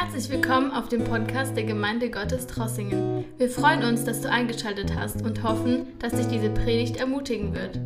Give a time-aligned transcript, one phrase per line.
[0.00, 3.24] Herzlich willkommen auf dem Podcast der Gemeinde Gottes Trossingen.
[3.36, 7.80] Wir freuen uns, dass du eingeschaltet hast und hoffen, dass dich diese Predigt ermutigen wird.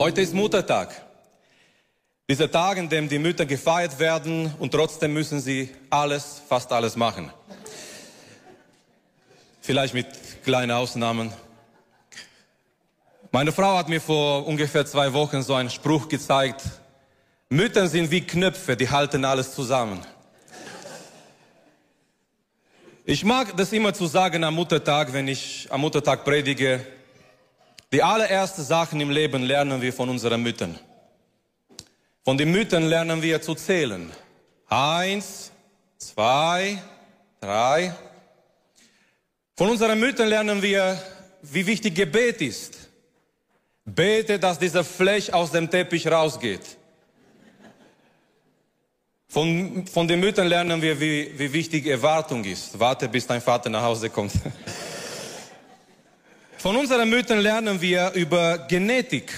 [0.00, 0.94] Heute ist Muttertag.
[2.28, 6.94] Dieser Tag, in dem die Mütter gefeiert werden und trotzdem müssen sie alles, fast alles
[6.94, 7.32] machen.
[9.60, 10.06] Vielleicht mit
[10.44, 11.32] kleinen Ausnahmen.
[13.32, 16.62] Meine Frau hat mir vor ungefähr zwei Wochen so einen Spruch gezeigt.
[17.48, 20.06] Mütter sind wie Knöpfe, die halten alles zusammen.
[23.10, 26.86] Ich mag das immer zu sagen am Muttertag, wenn ich am Muttertag predige.
[27.90, 30.78] Die allerersten Sachen im Leben lernen wir von unseren Müttern.
[32.24, 34.12] Von den Müttern lernen wir zu zählen.
[34.68, 35.50] Eins,
[35.98, 36.80] zwei,
[37.40, 37.96] drei.
[39.56, 40.96] Von unseren Müttern lernen wir,
[41.42, 42.78] wie wichtig Gebet ist.
[43.84, 46.76] Bete, dass dieser Fleisch aus dem Teppich rausgeht.
[49.30, 52.76] Von, von den Müttern lernen wir, wie, wie wichtig Erwartung ist.
[52.80, 54.32] Warte, bis dein Vater nach Hause kommt.
[56.58, 59.32] Von unseren Müttern lernen wir über Genetik.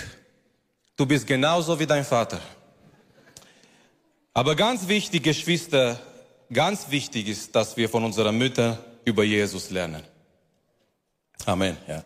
[0.97, 2.41] Du bist genauso wie dein Vater.
[4.33, 6.01] Aber ganz wichtig, Geschwister,
[6.51, 10.03] ganz wichtig ist, dass wir von unseren Müttern über Jesus lernen.
[11.45, 11.77] Amen.
[11.87, 12.03] Ja.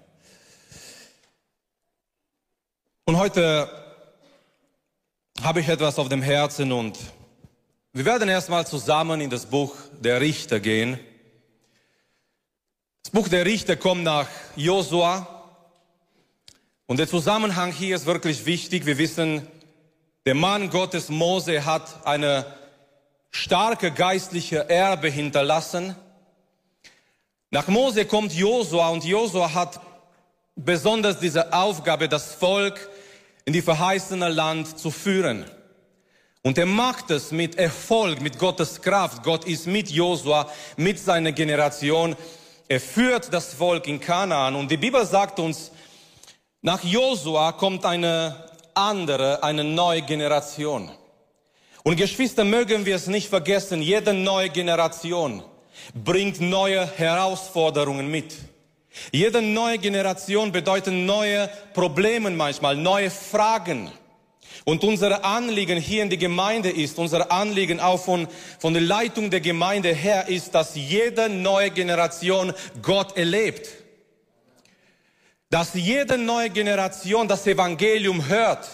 [3.04, 3.70] Und heute
[5.40, 6.98] habe ich etwas auf dem Herzen und
[7.96, 11.00] wir werden erstmal zusammen in das Buch der Richter gehen.
[13.02, 15.26] Das Buch der Richter kommt nach Josua.
[16.84, 18.84] Und der Zusammenhang hier ist wirklich wichtig.
[18.84, 19.46] Wir wissen,
[20.26, 22.44] der Mann Gottes Mose hat eine
[23.30, 25.96] starke geistliche Erbe hinterlassen.
[27.50, 29.80] Nach Mose kommt Josua und Josua hat
[30.54, 32.90] besonders diese Aufgabe, das Volk
[33.46, 35.46] in die verheißene Land zu führen.
[36.46, 39.24] Und er macht es mit Erfolg, mit Gottes Kraft.
[39.24, 42.14] Gott ist mit Josua, mit seiner Generation.
[42.68, 44.54] Er führt das Volk in Kanaan.
[44.54, 45.72] Und die Bibel sagt uns,
[46.62, 50.88] nach Josua kommt eine andere, eine neue Generation.
[51.82, 55.42] Und Geschwister, mögen wir es nicht vergessen, jede neue Generation
[55.94, 58.36] bringt neue Herausforderungen mit.
[59.10, 63.90] Jede neue Generation bedeutet neue Probleme manchmal, neue Fragen.
[64.68, 68.26] Und unser Anliegen hier in der Gemeinde ist, unser Anliegen auch von,
[68.58, 73.68] von der Leitung der Gemeinde her ist, dass jede neue Generation Gott erlebt.
[75.50, 78.68] Dass jede neue Generation das Evangelium hört.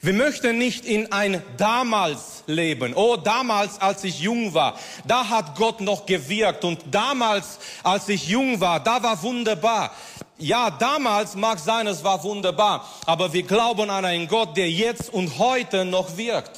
[0.00, 2.94] Wir möchten nicht in ein damals leben.
[2.94, 6.64] Oh, damals, als ich jung war, da hat Gott noch gewirkt.
[6.64, 9.92] Und damals, als ich jung war, da war wunderbar.
[10.40, 15.12] Ja, damals mag sein, es war wunderbar, aber wir glauben an einen Gott, der jetzt
[15.12, 16.56] und heute noch wirkt.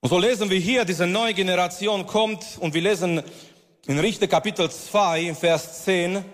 [0.00, 3.22] Und so lesen wir hier, diese neue Generation kommt und wir lesen
[3.86, 6.24] in Richter Kapitel 2, Vers 10.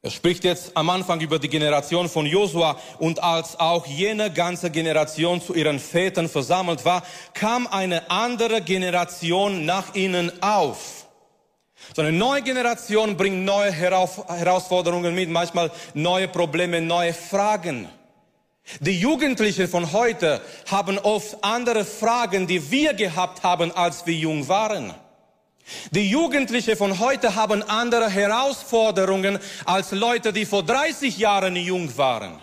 [0.00, 4.70] Er spricht jetzt am Anfang über die Generation von Josua und als auch jene ganze
[4.70, 7.02] Generation zu ihren Vätern versammelt war,
[7.34, 11.01] kam eine andere Generation nach ihnen auf
[11.94, 17.88] so eine neue Generation bringt neue Herausforderungen mit, manchmal neue Probleme, neue Fragen.
[18.80, 24.48] Die Jugendlichen von heute haben oft andere Fragen, die wir gehabt haben, als wir jung
[24.48, 24.94] waren.
[25.90, 32.38] Die Jugendlichen von heute haben andere Herausforderungen als Leute, die vor 30 Jahren jung waren.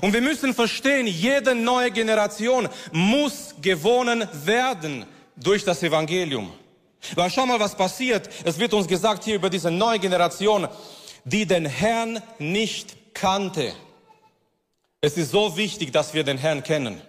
[0.00, 5.04] Und wir müssen verstehen, jede neue Generation muss gewonnen werden
[5.36, 6.52] durch das Evangelium.
[7.14, 8.28] Weil schau mal, was passiert.
[8.44, 10.68] Es wird uns gesagt hier über diese neue Generation,
[11.24, 13.72] die den Herrn nicht kannte.
[15.00, 17.00] Es ist so wichtig, dass wir den Herrn kennen.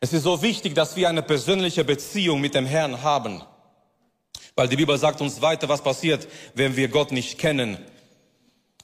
[0.00, 3.42] Es ist so wichtig, dass wir eine persönliche Beziehung mit dem Herrn haben.
[4.54, 7.78] Weil die Bibel sagt uns weiter, was passiert, wenn wir Gott nicht kennen.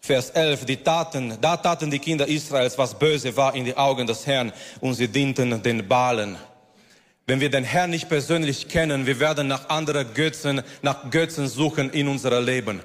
[0.01, 4.07] Vers 11, die taten, da taten die Kinder Israels, was böse war in die Augen
[4.07, 6.37] des Herrn und sie dienten den Balen.
[7.29, 11.91] Wenn wir den Herrn nicht persönlich kennen, wir werden nach anderen Götzen, nach Götzen suchen
[11.91, 12.81] in unserem Leben.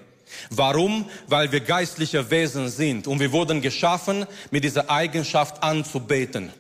[0.50, 1.10] Warum?
[1.28, 6.52] Weil wir geistliche Wesen sind und wir wurden geschaffen, mit dieser Eigenschaft anzubeten.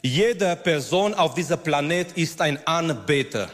[0.00, 3.50] Jede Person auf dieser Planet ist ein Anbeter.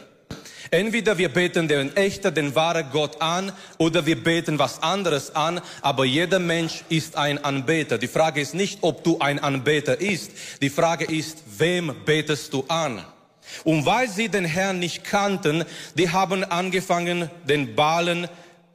[0.69, 5.59] Entweder wir beten den echten, den wahren Gott an oder wir beten was anderes an,
[5.81, 7.97] aber jeder Mensch ist ein Anbeter.
[7.97, 10.33] Die Frage ist nicht, ob du ein Anbeter ist.
[10.61, 13.03] Die Frage ist, wem betest du an?
[13.63, 15.65] Und weil sie den Herrn nicht kannten,
[15.97, 18.27] die haben angefangen, den Balen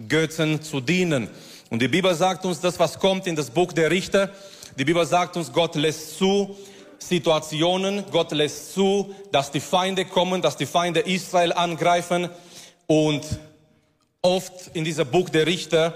[0.08, 1.28] Götzen zu dienen.
[1.70, 4.30] Und die Bibel sagt uns das, was kommt in das Buch der Richter.
[4.78, 6.56] Die Bibel sagt uns, Gott lässt zu,
[6.98, 8.04] Situationen.
[8.10, 12.28] Gott lässt zu, dass die Feinde kommen, dass die Feinde Israel angreifen.
[12.86, 13.22] Und
[14.22, 15.94] oft in dieser Buch der Richter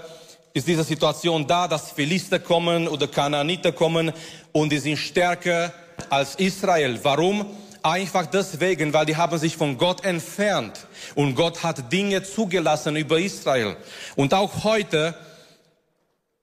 [0.53, 4.11] ist diese Situation da, dass Philister kommen oder Kanaaniter kommen
[4.51, 5.73] und die sind stärker
[6.09, 6.99] als Israel.
[7.03, 7.45] Warum?
[7.83, 10.85] Einfach deswegen, weil die haben sich von Gott entfernt
[11.15, 13.75] und Gott hat Dinge zugelassen über Israel.
[14.15, 15.15] Und auch heute,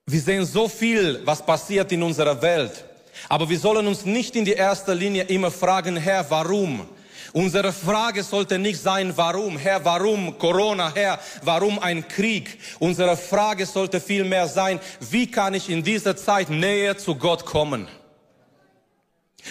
[0.06, 2.84] wir sehen so viel, was passiert in unserer Welt.
[3.28, 6.88] Aber wir sollen uns nicht in die erster Linie immer fragen, Herr, warum?
[7.32, 12.58] Unsere Frage sollte nicht sein, warum, Herr, warum Corona, Herr, warum ein Krieg?
[12.78, 14.80] Unsere Frage sollte vielmehr sein,
[15.10, 17.86] wie kann ich in dieser Zeit näher zu Gott kommen?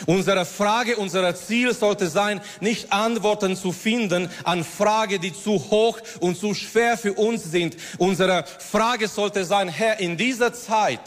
[0.05, 5.99] Unsere Frage, unser Ziel sollte sein, nicht Antworten zu finden an Fragen, die zu hoch
[6.19, 7.77] und zu schwer für uns sind.
[7.97, 11.01] Unsere Frage sollte sein, Herr, in dieser Zeit,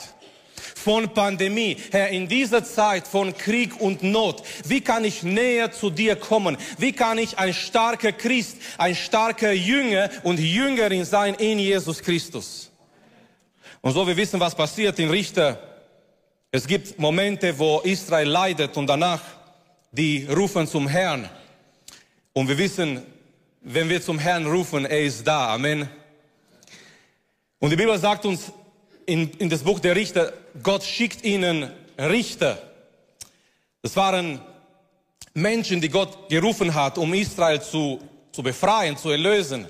[0.74, 5.90] von Pandemie, Herr, in dieser Zeit von Krieg und Not, wie kann ich näher zu
[5.90, 6.56] dir kommen?
[6.78, 12.70] Wie kann ich ein starker Christ, ein starker Jünger und Jüngerin sein in Jesus Christus?
[13.82, 15.69] Und so wir wissen, was passiert in Richter.
[16.52, 19.22] Es gibt Momente, wo Israel leidet und danach
[19.92, 21.28] die rufen zum Herrn.
[22.32, 23.04] Und wir wissen,
[23.60, 25.54] wenn wir zum Herrn rufen, er ist da.
[25.54, 25.88] Amen.
[27.60, 28.50] Und die Bibel sagt uns,
[29.06, 32.60] in, in das Buch der Richter, Gott schickt ihnen Richter.
[33.82, 34.40] Das waren
[35.34, 38.00] Menschen, die Gott gerufen hat, um Israel zu,
[38.32, 39.68] zu befreien, zu erlösen.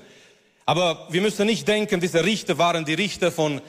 [0.65, 3.61] Aber wir müssen nicht denken, diese Richter waren die Richter von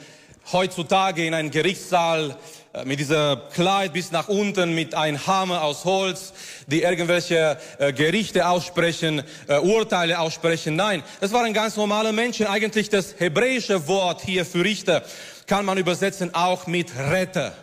[0.51, 2.37] heutzutage in einem Gerichtssaal
[2.85, 6.33] mit dieser Kleid bis nach unten, mit einem Hammer aus Holz,
[6.65, 10.75] die irgendwelche äh, Gerichte aussprechen, äh, Urteile aussprechen.
[10.75, 12.47] Nein, es waren ganz normale Menschen.
[12.47, 15.03] Eigentlich das hebräische Wort hier für Richter
[15.45, 17.53] kann man übersetzen auch mit Retter.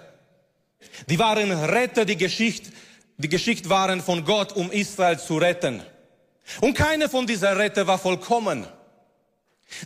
[1.08, 2.70] Die waren Retter, die Geschichte,
[3.16, 5.82] die geschickt waren von Gott, um Israel zu retten.
[6.60, 8.66] Und keine von dieser Retter war vollkommen.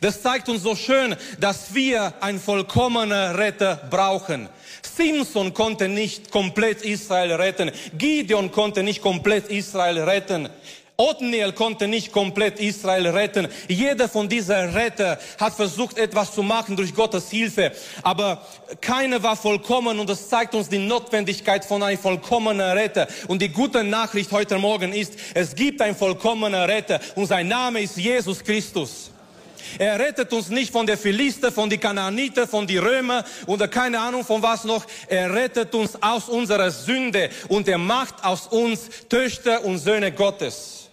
[0.00, 4.48] Das zeigt uns so schön, dass wir einen vollkommenen Retter brauchen.
[4.96, 7.70] Simson konnte nicht komplett Israel retten.
[7.96, 10.48] Gideon konnte nicht komplett Israel retten.
[10.96, 13.48] Othniel konnte nicht komplett Israel retten.
[13.66, 17.72] Jeder von diesen Retter hat versucht, etwas zu machen durch Gottes Hilfe.
[18.02, 18.46] Aber
[18.80, 23.08] keiner war vollkommen und das zeigt uns die Notwendigkeit von einem vollkommenen Retter.
[23.26, 27.80] Und die gute Nachricht heute Morgen ist, es gibt einen vollkommenen Retter und sein Name
[27.80, 29.10] ist Jesus Christus.
[29.78, 34.00] Er rettet uns nicht von der Philister, von die Kanaaniter, von die Römer oder keine
[34.00, 34.86] Ahnung von was noch.
[35.08, 40.90] Er rettet uns aus unserer Sünde und er macht aus uns Töchter und Söhne Gottes.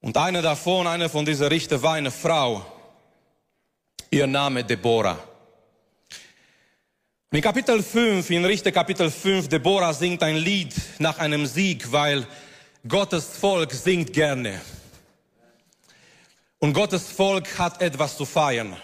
[0.00, 2.64] Und einer davon, einer von diesen Richter war eine Frau.
[4.10, 5.18] Ihr Name Deborah.
[7.32, 12.26] In Kapitel 5, in Richter Kapitel 5, Deborah singt ein Lied nach einem Sieg, weil
[12.88, 14.60] Gottes Volk singt gerne.
[16.62, 18.76] Und Gottes Volk hat etwas zu feiern.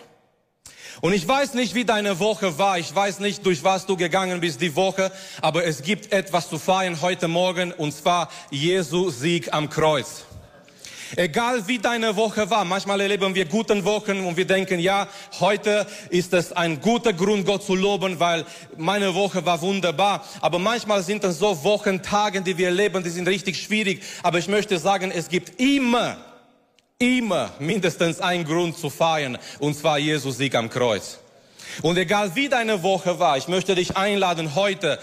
[1.03, 2.79] Und ich weiß nicht, wie deine Woche war.
[2.79, 5.13] Ich weiß nicht, durch was du gegangen bist die Woche.
[5.43, 7.73] Aber es gibt etwas zu feiern heute Morgen.
[7.73, 10.25] Und zwar Jesu Sieg am Kreuz.
[11.17, 15.07] Egal wie deine Woche war, manchmal erleben wir guten Wochen und wir denken, ja,
[15.39, 18.45] heute ist es ein guter Grund, Gott zu loben, weil
[18.77, 20.25] meine Woche war wunderbar.
[20.41, 24.03] Aber manchmal sind es so Wochen, Tage, die wir erleben, die sind richtig schwierig.
[24.23, 26.17] Aber ich möchte sagen, es gibt immer,
[26.99, 31.19] immer mindestens einen Grund zu feiern, und zwar Jesus Sieg am Kreuz.
[31.83, 34.99] Und egal wie deine Woche war, ich möchte dich einladen, heute,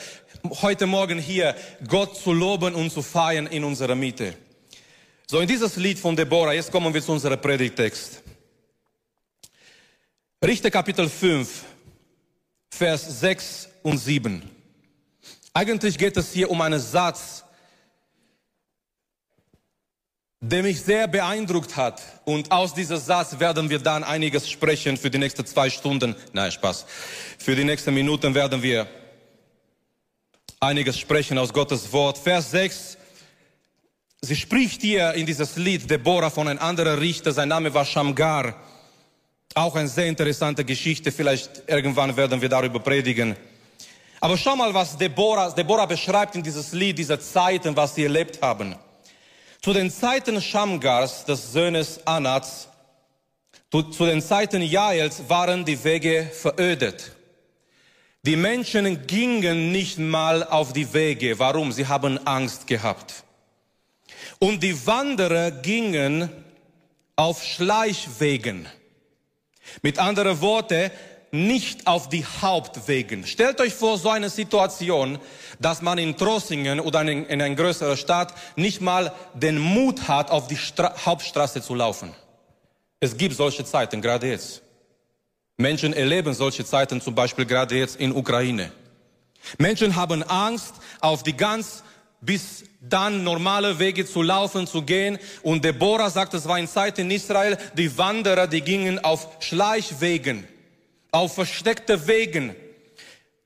[0.62, 1.56] heute Morgen hier
[1.88, 4.36] Gott zu loben und zu feiern in unserer Mitte.
[5.30, 8.24] So, in dieses Lied von Deborah, jetzt kommen wir zu unserem Predigtext.
[10.44, 11.64] Richter Kapitel 5,
[12.72, 14.42] Vers 6 und 7.
[15.54, 17.43] Eigentlich geht es hier um einen Satz,
[20.46, 22.02] der mich sehr beeindruckt hat.
[22.26, 26.16] Und aus diesem Satz werden wir dann einiges sprechen für die nächsten zwei Stunden.
[26.34, 26.86] Nein, Spaß.
[27.38, 28.86] Für die nächsten Minuten werden wir
[30.60, 32.18] einiges sprechen aus Gottes Wort.
[32.18, 32.98] Vers 6
[34.26, 38.56] Sie spricht hier in dieses Lied Deborah von einem anderen Richter, sein Name war Shamgar.
[39.54, 43.36] Auch eine sehr interessante Geschichte, vielleicht irgendwann werden wir darüber predigen.
[44.22, 48.42] Aber schau mal, was Deborah, Deborah beschreibt in dieses Lied, diese Zeiten, was sie erlebt
[48.42, 48.76] haben.
[49.64, 52.68] Zu den Zeiten Shamgars, des Sohnes Anats,
[53.72, 57.14] zu den Zeiten Jaels waren die Wege verödet.
[58.24, 61.40] Die Menschen gingen nicht mal auf die Wege.
[61.40, 61.72] Warum?
[61.72, 63.24] Sie haben Angst gehabt.
[64.38, 66.30] Und die Wanderer gingen
[67.16, 68.68] auf Schleichwegen.
[69.82, 70.92] Mit anderen Worten,
[71.34, 73.26] nicht auf die Hauptwegen.
[73.26, 75.18] Stellt euch vor so eine Situation,
[75.60, 80.30] dass man in Trossingen oder in, in einer größeren Stadt nicht mal den Mut hat,
[80.30, 82.14] auf die Stra Hauptstraße zu laufen.
[83.00, 84.62] Es gibt solche Zeiten, gerade jetzt.
[85.58, 88.72] Menschen erleben solche Zeiten zum Beispiel gerade jetzt in Ukraine.
[89.58, 91.84] Menschen haben Angst, auf die ganz
[92.22, 95.18] bis dann normale Wege zu laufen, zu gehen.
[95.42, 100.48] Und Deborah sagt, es war in Zeit in Israel, die Wanderer, die gingen auf Schleichwegen,
[101.14, 102.56] auf versteckte Wegen.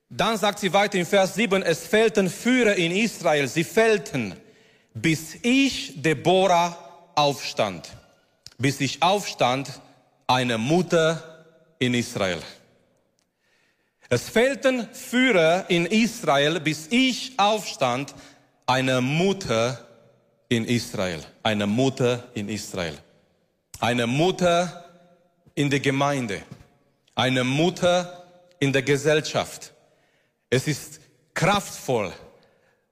[0.10, 4.36] Dann sagt sie weiter in Vers 7, es fehlten Führer in Israel, sie fehlten,
[4.94, 7.90] bis ich, Deborah, aufstand.
[8.58, 9.82] Bis ich aufstand,
[10.28, 11.46] eine Mutter
[11.78, 12.42] in Israel.
[14.10, 18.16] Es fehlten Führer in Israel, bis ich aufstand,
[18.66, 19.86] eine Mutter
[20.48, 21.20] in Israel.
[21.44, 22.98] Eine Mutter in Israel.
[23.82, 24.86] Eine Mutter
[25.54, 26.42] in der Gemeinde.
[27.18, 28.28] Eine Mutter
[28.60, 29.74] in der Gesellschaft.
[30.52, 31.00] Es ist
[31.34, 32.14] kraftvoll,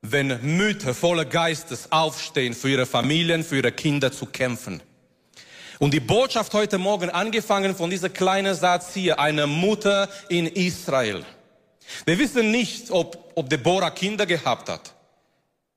[0.02, 4.82] wenn Mütter voller Geistes aufstehen, für ihre Familien, für ihre Kinder zu kämpfen.
[5.78, 11.24] Und die Botschaft heute Morgen, angefangen von dieser kleinen Satz hier, eine Mutter in Israel.
[12.08, 14.96] Wir wissen nicht, ob, ob Deborah Kinder gehabt hat.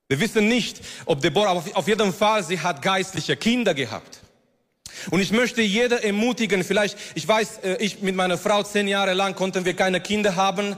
[0.09, 4.21] Wir wissen nicht, ob Deborah, aber auf jeden Fall, sie hat geistliche Kinder gehabt.
[5.11, 9.15] Und ich möchte jeder ermutigen, vielleicht, ich weiß, äh, ich mit meiner Frau zehn Jahre
[9.15, 10.77] lang konnten wir keine Kinder haben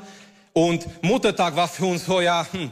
[0.52, 2.70] und Muttertag war für uns so, ja, hm,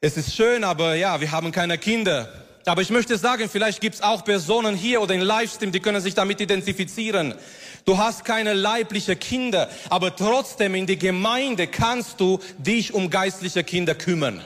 [0.00, 2.28] es ist schön, aber ja, wir haben keine Kinder.
[2.66, 6.00] Aber ich möchte sagen, vielleicht gibt es auch Personen hier oder in Livestream, die können
[6.00, 7.34] sich damit identifizieren.
[7.84, 13.62] Du hast keine leibliche Kinder, aber trotzdem in die Gemeinde kannst du dich um geistliche
[13.62, 14.44] Kinder kümmern.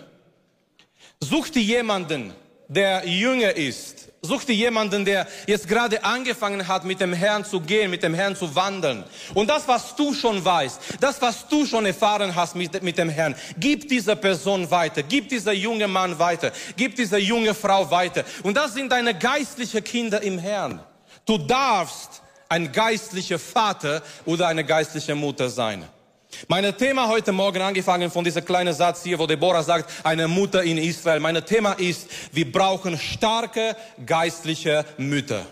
[1.20, 2.34] Such dir jemanden,
[2.70, 4.08] der jünger ist.
[4.22, 8.14] Such dir jemanden, der jetzt gerade angefangen hat, mit dem Herrn zu gehen, mit dem
[8.14, 9.04] Herrn zu wandeln.
[9.34, 13.08] Und das, was du schon weißt, das, was du schon erfahren hast mit, mit dem
[13.08, 18.24] Herrn, gib dieser Person weiter, gib dieser junge Mann weiter, gib dieser junge Frau weiter.
[18.42, 20.80] Und das sind deine geistlichen Kinder im Herrn.
[21.24, 25.84] Du darfst ein geistlicher Vater oder eine geistliche Mutter sein.
[26.48, 30.62] Mein Thema heute Morgen, angefangen von dieser kleinen Satz hier, wo Deborah sagt, eine Mutter
[30.62, 31.20] in Israel.
[31.20, 35.46] Mein Thema ist, wir brauchen starke geistliche Mütter.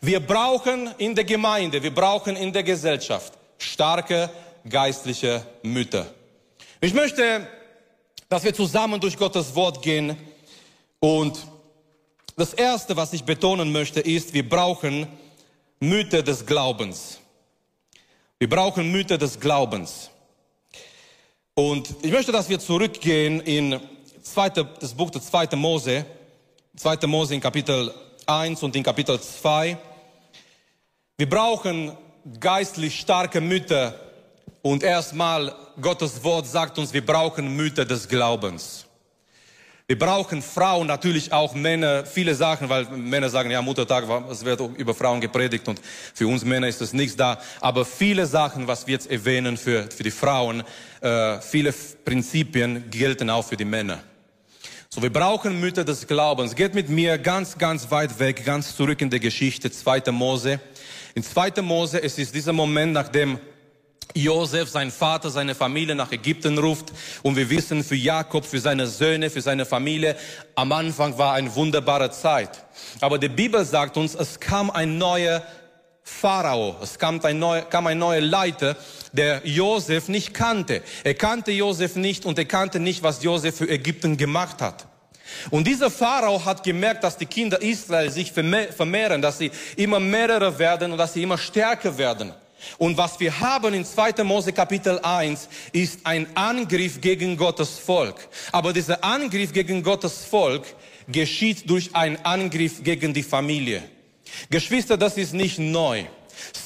[0.00, 4.30] Wir brauchen in der Gemeinde, wir brauchen in der Gesellschaft starke
[4.68, 6.06] geistliche Mütter.
[6.80, 7.46] Ich möchte,
[8.28, 10.16] dass wir zusammen durch Gottes Wort gehen
[11.00, 11.38] und
[12.36, 15.06] das erste, was ich betonen möchte, ist, wir brauchen
[15.80, 17.21] Mütter des Glaubens.
[18.42, 20.10] Wir brauchen Mütter des Glaubens.
[21.54, 23.78] Und ich möchte, dass wir zurückgehen in
[24.20, 25.54] zweite, das Buch der 2.
[25.54, 26.04] Mose,
[26.74, 27.06] 2.
[27.06, 27.94] Mose in Kapitel
[28.26, 29.78] 1 und in Kapitel 2.
[31.18, 31.96] Wir brauchen
[32.40, 33.94] geistlich starke Mütter
[34.62, 38.86] und erstmal Gottes Wort sagt uns, wir brauchen Mütter des Glaubens.
[39.92, 44.58] Wir brauchen Frauen, natürlich auch Männer, viele Sachen, weil Männer sagen, ja, Muttertag, es wird
[44.78, 45.82] über Frauen gepredigt und
[46.14, 47.38] für uns Männer ist es nichts da.
[47.60, 50.62] Aber viele Sachen, was wir jetzt erwähnen für, für die Frauen,
[51.02, 51.74] äh, viele
[52.06, 53.98] Prinzipien gelten auch für die Männer.
[54.88, 56.54] So, wir brauchen Mütter des Glaubens.
[56.54, 60.10] Geht mit mir ganz, ganz weit weg, ganz zurück in der Geschichte, 2.
[60.10, 60.58] Mose.
[61.14, 61.60] In 2.
[61.60, 63.38] Mose, es ist dieser Moment, nachdem
[64.14, 66.92] Josef, sein Vater, seine Familie nach Ägypten ruft.
[67.22, 70.16] Und wir wissen, für Jakob, für seine Söhne, für seine Familie,
[70.54, 72.64] am Anfang war eine wunderbare Zeit.
[73.00, 75.42] Aber die Bibel sagt uns, es kam ein neuer
[76.04, 78.76] Pharao, es kam ein, neuer, kam ein neuer Leiter,
[79.12, 80.82] der Josef nicht kannte.
[81.04, 84.86] Er kannte Josef nicht und er kannte nicht, was Josef für Ägypten gemacht hat.
[85.50, 90.58] Und dieser Pharao hat gemerkt, dass die Kinder Israel sich vermehren, dass sie immer mehrere
[90.58, 92.32] werden und dass sie immer stärker werden.
[92.78, 94.24] Und was wir haben in 2.
[94.24, 98.28] Mose Kapitel 1 ist ein Angriff gegen Gottes Volk.
[98.52, 100.66] Aber dieser Angriff gegen Gottes Volk
[101.08, 103.82] geschieht durch einen Angriff gegen die Familie.
[104.50, 106.04] Geschwister, das ist nicht neu.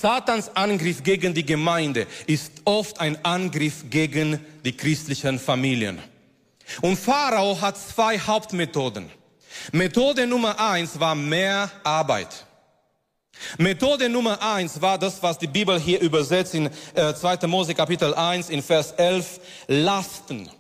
[0.00, 5.99] Satans Angriff gegen die Gemeinde ist oft ein Angriff gegen die christlichen Familien.
[6.81, 9.11] Und Pharao hat zwei Hauptmethoden.
[9.73, 12.46] Methode Nummer eins war mehr Arbeit.
[13.59, 17.47] Methode Nummer eins war das, was die Bibel hier übersetzt in äh, 2.
[17.47, 20.50] Mose Kapitel 1 in Vers 11, Lasten.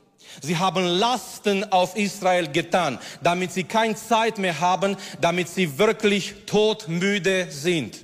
[0.42, 6.34] Sie haben Lasten auf Israel getan, damit sie keine Zeit mehr haben, damit sie wirklich
[6.46, 7.96] todmüde sind.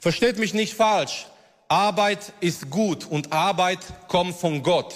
[0.00, 1.26] Versteht mich nicht falsch.
[1.68, 3.78] Arbeit ist gut und Arbeit
[4.08, 4.94] kommt von Gott.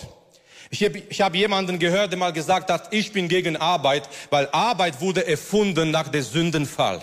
[0.68, 4.48] Ich habe ich hab jemanden gehört, der mal gesagt hat, ich bin gegen Arbeit, weil
[4.50, 7.00] Arbeit wurde erfunden nach dem Sündenfall.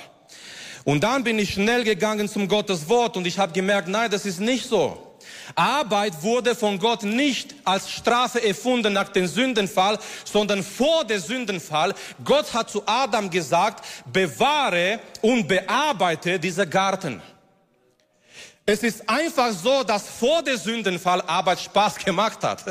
[0.85, 4.25] Und dann bin ich schnell gegangen zum Gottes Wort und ich habe gemerkt, nein, das
[4.25, 5.13] ist nicht so.
[5.55, 11.93] Arbeit wurde von Gott nicht als Strafe erfunden nach dem Sündenfall, sondern vor dem Sündenfall.
[12.23, 17.21] Gott hat zu Adam gesagt, bewahre und bearbeite diese Garten.
[18.65, 22.63] Es ist einfach so, dass vor dem Sündenfall Arbeit Spaß gemacht hat.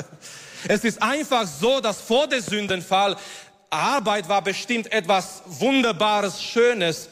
[0.68, 3.16] Es ist einfach so, dass vor dem Sündenfall
[3.68, 7.08] Arbeit war bestimmt etwas Wunderbares, Schönes.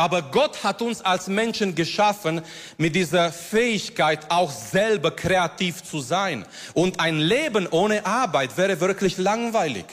[0.00, 2.40] Aber Gott hat uns als Menschen geschaffen
[2.78, 6.46] mit dieser Fähigkeit, auch selber kreativ zu sein.
[6.72, 9.84] Und ein Leben ohne Arbeit wäre wirklich langweilig.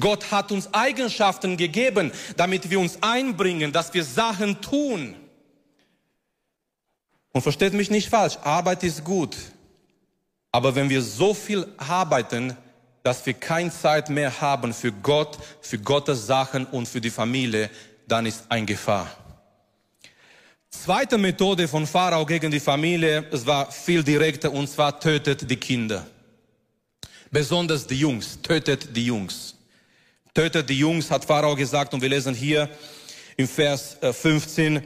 [0.00, 5.14] Gott hat uns Eigenschaften gegeben, damit wir uns einbringen, dass wir Sachen tun.
[7.32, 9.36] Und versteht mich nicht falsch, Arbeit ist gut.
[10.52, 12.56] Aber wenn wir so viel arbeiten,
[13.02, 17.68] dass wir keine Zeit mehr haben für Gott, für Gottes Sachen und für die Familie,
[18.08, 19.06] dann ist ein Gefahr.
[20.82, 25.56] Zweite Methode von Pharao gegen die Familie, es war viel direkter und zwar tötet die
[25.56, 26.06] Kinder.
[27.30, 29.54] Besonders die Jungs, tötet die Jungs.
[30.34, 32.68] Tötet die Jungs, hat Pharao gesagt und wir lesen hier
[33.38, 34.82] im Vers 15 äh,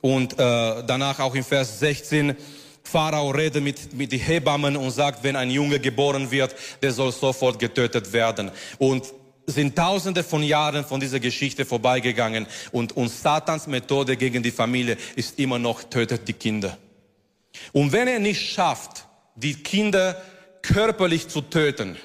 [0.00, 2.34] und äh, danach auch im Vers 16.
[2.82, 7.12] Pharao redet mit, mit den Hebammen und sagt, wenn ein Junge geboren wird, der soll
[7.12, 8.50] sofort getötet werden.
[8.78, 9.12] Und
[9.46, 14.96] sind tausende von Jahren von dieser Geschichte vorbeigegangen und, und Satans Methode gegen die Familie
[15.14, 16.76] ist immer noch, tötet die Kinder.
[17.72, 20.20] Und wenn er nicht schafft, die Kinder
[20.62, 21.96] körperlich zu töten,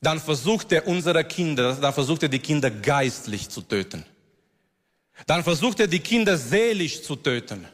[0.00, 4.04] dann versucht er unsere Kinder, dann versucht er die Kinder geistlich zu töten.
[5.26, 7.66] Dann versucht er die Kinder seelisch zu töten.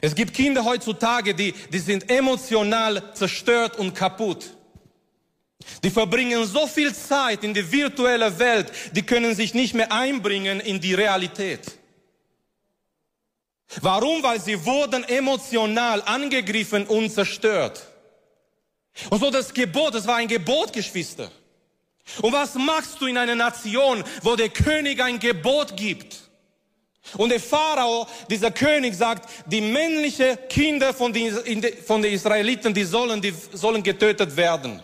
[0.00, 4.55] Es gibt Kinder heutzutage, die, die sind emotional zerstört und kaputt.
[5.82, 10.60] Die verbringen so viel Zeit in die virtuelle Welt, die können sich nicht mehr einbringen
[10.60, 11.78] in die Realität.
[13.80, 14.22] Warum?
[14.22, 17.86] Weil sie wurden emotional angegriffen und zerstört.
[19.10, 21.30] Und so das Gebot, das war ein Gebot, Geschwister.
[22.22, 26.16] Und was machst du in einer Nation, wo der König ein Gebot gibt?
[27.16, 31.32] Und der Pharao, dieser König, sagt, die männlichen Kinder von den,
[31.86, 34.82] von den Israeliten, die sollen, die sollen getötet werden.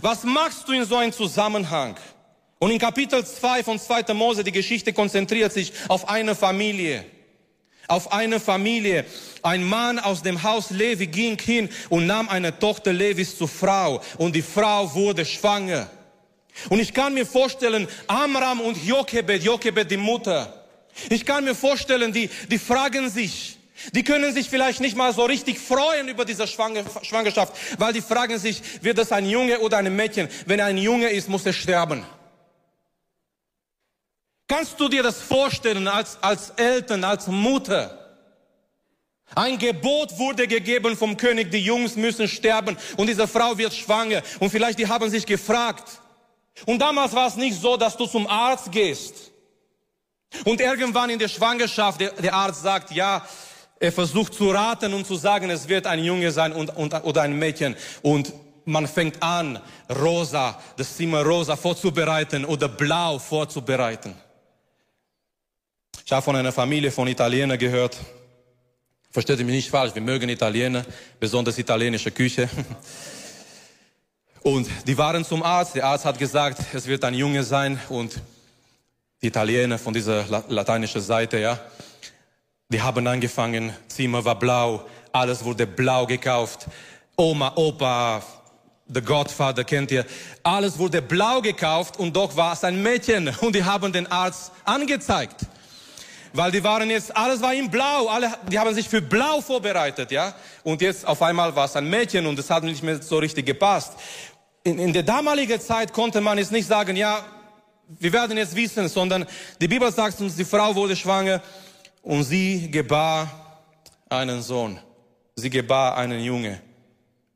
[0.00, 1.96] Was machst du in so einem Zusammenhang?
[2.58, 4.14] Und in Kapitel 2 von 2.
[4.14, 7.04] Mose, die Geschichte konzentriert sich auf eine Familie.
[7.88, 9.04] Auf eine Familie.
[9.42, 14.00] Ein Mann aus dem Haus Levi ging hin und nahm eine Tochter Levis zur Frau.
[14.16, 15.90] Und die Frau wurde schwanger.
[16.68, 20.64] Und ich kann mir vorstellen, Amram und Jochebed, Jochebed die Mutter.
[21.10, 23.58] Ich kann mir vorstellen, die, die fragen sich,
[23.92, 28.38] die können sich vielleicht nicht mal so richtig freuen über diese Schwangerschaft, weil die fragen
[28.38, 30.28] sich, wird das ein Junge oder ein Mädchen?
[30.46, 32.04] Wenn er ein Junge ist, muss er sterben.
[34.46, 37.98] Kannst du dir das vorstellen als, als Eltern, als Mutter?
[39.34, 44.22] Ein Gebot wurde gegeben vom König, die Jungs müssen sterben und diese Frau wird schwanger.
[44.40, 46.02] Und vielleicht die haben sich gefragt.
[46.66, 49.32] Und damals war es nicht so, dass du zum Arzt gehst.
[50.44, 53.26] Und irgendwann in der Schwangerschaft, der, der Arzt sagt, ja,
[53.82, 57.22] er versucht zu raten und zu sagen, es wird ein Junge sein und, und, oder
[57.22, 57.74] ein Mädchen.
[58.00, 58.32] Und
[58.64, 59.58] man fängt an,
[59.90, 64.14] rosa, das Zimmer rosa vorzubereiten oder blau vorzubereiten.
[66.06, 67.96] Ich habe von einer Familie von Italienern gehört.
[69.10, 70.84] Versteht mich nicht falsch, wir mögen Italiener,
[71.18, 72.48] besonders italienische Küche.
[74.44, 75.74] Und die waren zum Arzt.
[75.74, 78.12] Der Arzt hat gesagt, es wird ein Junge sein und
[79.20, 81.58] die Italiener von dieser lateinischen Seite, ja,
[82.72, 86.66] die haben angefangen, Zimmer war blau, alles wurde blau gekauft.
[87.16, 88.22] Oma, Opa,
[88.88, 90.04] The Godfather kennt ihr.
[90.42, 94.52] Alles wurde blau gekauft und doch war es ein Mädchen und die haben den Arzt
[94.64, 95.46] angezeigt.
[96.34, 100.10] Weil die waren jetzt, alles war in blau, alle, die haben sich für blau vorbereitet,
[100.10, 100.34] ja.
[100.62, 103.44] Und jetzt auf einmal war es ein Mädchen und es hat nicht mehr so richtig
[103.44, 103.92] gepasst.
[104.64, 107.22] In, in der damaligen Zeit konnte man jetzt nicht sagen, ja,
[107.86, 109.26] wir werden jetzt wissen, sondern
[109.60, 111.42] die Bibel sagt uns, die Frau wurde schwanger
[112.02, 113.62] und sie gebar
[114.08, 114.78] einen Sohn.
[115.34, 116.60] Sie gebar einen Junge.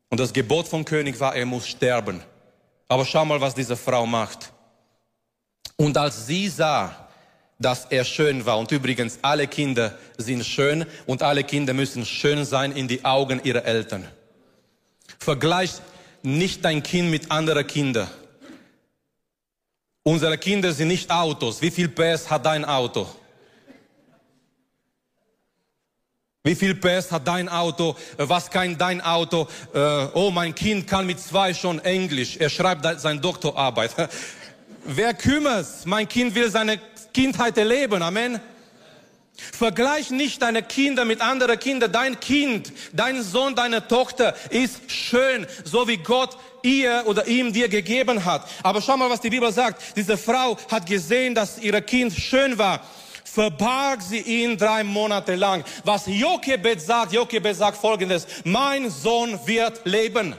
[0.09, 2.21] Und das Gebot vom König war, er muss sterben.
[2.87, 4.51] Aber schau mal, was diese Frau macht.
[5.75, 7.07] Und als sie sah,
[7.59, 12.45] dass er schön war, und übrigens alle Kinder sind schön und alle Kinder müssen schön
[12.45, 14.07] sein in die Augen ihrer Eltern.
[15.19, 15.73] Vergleich
[16.21, 18.07] nicht dein Kind mit anderen Kindern.
[20.03, 21.61] Unsere Kinder sind nicht Autos.
[21.61, 23.07] Wie viel PS hat dein Auto?
[26.47, 27.97] Wie viel PS hat dein Auto?
[28.15, 29.49] Was kann dein Auto?
[29.73, 29.79] Äh,
[30.13, 32.37] oh, mein Kind kann mit zwei schon Englisch.
[32.37, 33.91] Er schreibt seine Doktorarbeit.
[34.85, 35.81] Wer kümmert's?
[35.83, 36.79] Mein Kind will seine
[37.13, 38.01] Kindheit erleben.
[38.01, 38.39] Amen.
[39.35, 41.91] Vergleich nicht deine Kinder mit anderen Kindern.
[41.91, 47.67] Dein Kind, dein Sohn, deine Tochter ist schön, so wie Gott ihr oder ihm dir
[47.67, 48.47] gegeben hat.
[48.63, 49.97] Aber schau mal, was die Bibel sagt.
[49.97, 52.81] Diese Frau hat gesehen, dass ihr Kind schön war.
[53.33, 55.63] Verbarg sie ihn drei Monate lang.
[55.83, 58.25] Was Jochebed sagt, Jochebed sagt folgendes.
[58.43, 60.35] Mein Sohn wird leben.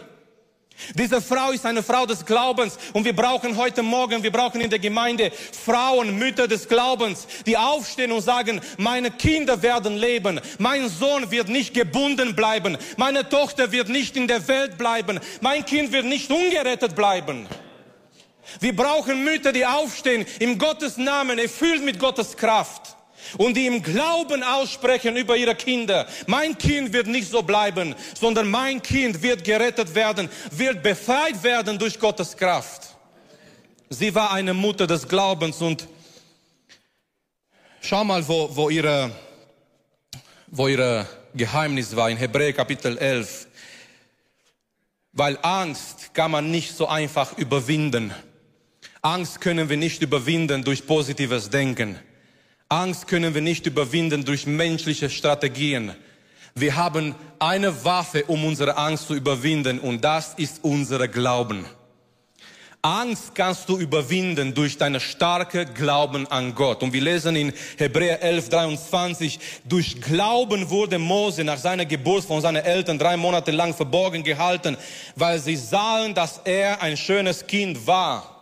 [0.94, 4.70] Diese Frau ist eine Frau des Glaubens und wir brauchen heute Morgen, wir brauchen in
[4.70, 10.88] der Gemeinde Frauen, Mütter des Glaubens, die aufstehen und sagen, meine Kinder werden leben, mein
[10.88, 15.90] Sohn wird nicht gebunden bleiben, meine Tochter wird nicht in der Welt bleiben, mein Kind
[15.90, 17.48] wird nicht ungerettet bleiben.
[18.60, 22.96] Wir brauchen Mütter, die aufstehen im Gottes Namen, erfüllt mit Gottes Kraft
[23.36, 26.06] und die im Glauben aussprechen über ihre Kinder.
[26.26, 31.78] Mein Kind wird nicht so bleiben, sondern mein Kind wird gerettet werden, wird befreit werden
[31.78, 32.96] durch Gottes Kraft.
[33.90, 35.88] Sie war eine Mutter des Glaubens und
[37.80, 39.10] schau mal, wo, wo, ihre,
[40.46, 43.46] wo ihre Geheimnis war in Hebräer Kapitel 11.
[45.12, 48.14] Weil Angst kann man nicht so einfach überwinden.
[49.02, 51.98] Angst können wir nicht überwinden durch positives Denken.
[52.68, 55.94] Angst können wir nicht überwinden durch menschliche Strategien.
[56.54, 61.64] Wir haben eine Waffe, um unsere Angst zu überwinden und das ist unser Glauben.
[62.82, 66.82] Angst kannst du überwinden durch deine starke Glauben an Gott.
[66.82, 72.40] Und wir lesen in Hebräer 11, 23, durch Glauben wurde Mose nach seiner Geburt von
[72.40, 74.76] seinen Eltern drei Monate lang verborgen gehalten,
[75.16, 78.37] weil sie sahen, dass er ein schönes Kind war.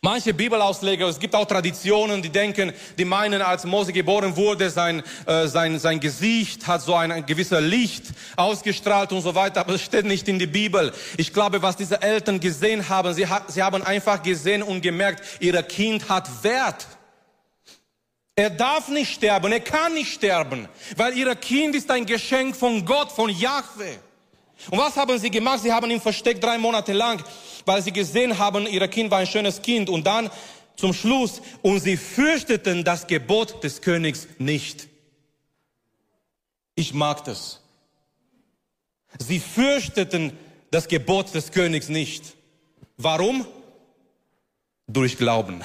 [0.00, 5.02] Manche Bibelausleger, es gibt auch Traditionen, die denken, die meinen, als Mose geboren wurde, sein,
[5.26, 8.04] äh, sein, sein Gesicht hat so ein, ein gewisser Licht
[8.36, 10.92] ausgestrahlt und so weiter, aber es steht nicht in die Bibel.
[11.16, 15.24] Ich glaube, was diese Eltern gesehen haben, sie, hat, sie haben einfach gesehen und gemerkt,
[15.40, 16.86] ihr Kind hat Wert.
[18.36, 22.84] Er darf nicht sterben, er kann nicht sterben, weil ihr Kind ist ein Geschenk von
[22.84, 23.96] Gott, von Yahweh.
[24.70, 25.60] Und was haben sie gemacht?
[25.62, 27.22] Sie haben ihn versteckt drei Monate lang
[27.66, 29.90] weil sie gesehen haben, ihr Kind war ein schönes Kind.
[29.90, 30.30] Und dann
[30.76, 34.88] zum Schluss, und sie fürchteten das Gebot des Königs nicht.
[36.76, 37.60] Ich mag das.
[39.18, 40.32] Sie fürchteten
[40.70, 42.34] das Gebot des Königs nicht.
[42.96, 43.46] Warum?
[44.86, 45.62] Durch Glauben.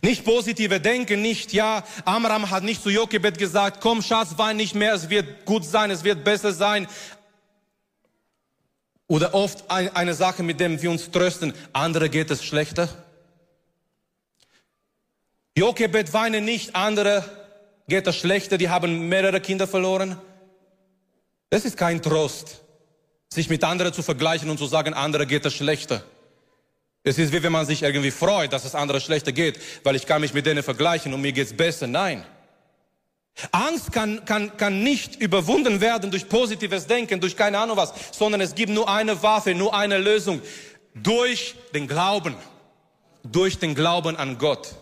[0.00, 4.74] Nicht positive Denken, nicht, ja, Amram hat nicht zu Jochebed gesagt, komm Schatz, wein nicht
[4.74, 6.88] mehr, es wird gut sein, es wird besser sein.
[9.12, 12.88] Oder oft eine Sache, mit der wir uns trösten, andere geht es schlechter.
[15.54, 17.22] Jochebed weine nicht, andere
[17.88, 20.16] geht es schlechter, die haben mehrere Kinder verloren.
[21.50, 22.62] Das ist kein Trost,
[23.28, 26.02] sich mit anderen zu vergleichen und zu sagen, andere geht es schlechter.
[27.04, 30.06] Es ist wie wenn man sich irgendwie freut, dass es andere schlechter geht, weil ich
[30.06, 31.86] kann mich mit denen vergleichen und mir geht's besser.
[31.86, 32.24] Nein.
[33.50, 38.40] Angst kann, kann, kann nicht überwunden werden durch positives Denken, durch keine Ahnung was, sondern
[38.40, 40.40] es gibt nur eine Waffe, nur eine Lösung.
[40.94, 42.36] Durch den Glauben.
[43.24, 44.74] Durch den Glauben an Gott.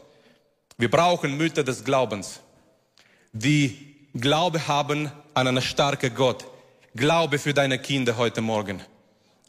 [0.76, 2.40] Wir brauchen Mütter des Glaubens,
[3.32, 6.44] die Glaube haben an einen starken Gott.
[6.94, 8.82] Glaube für deine Kinder heute Morgen.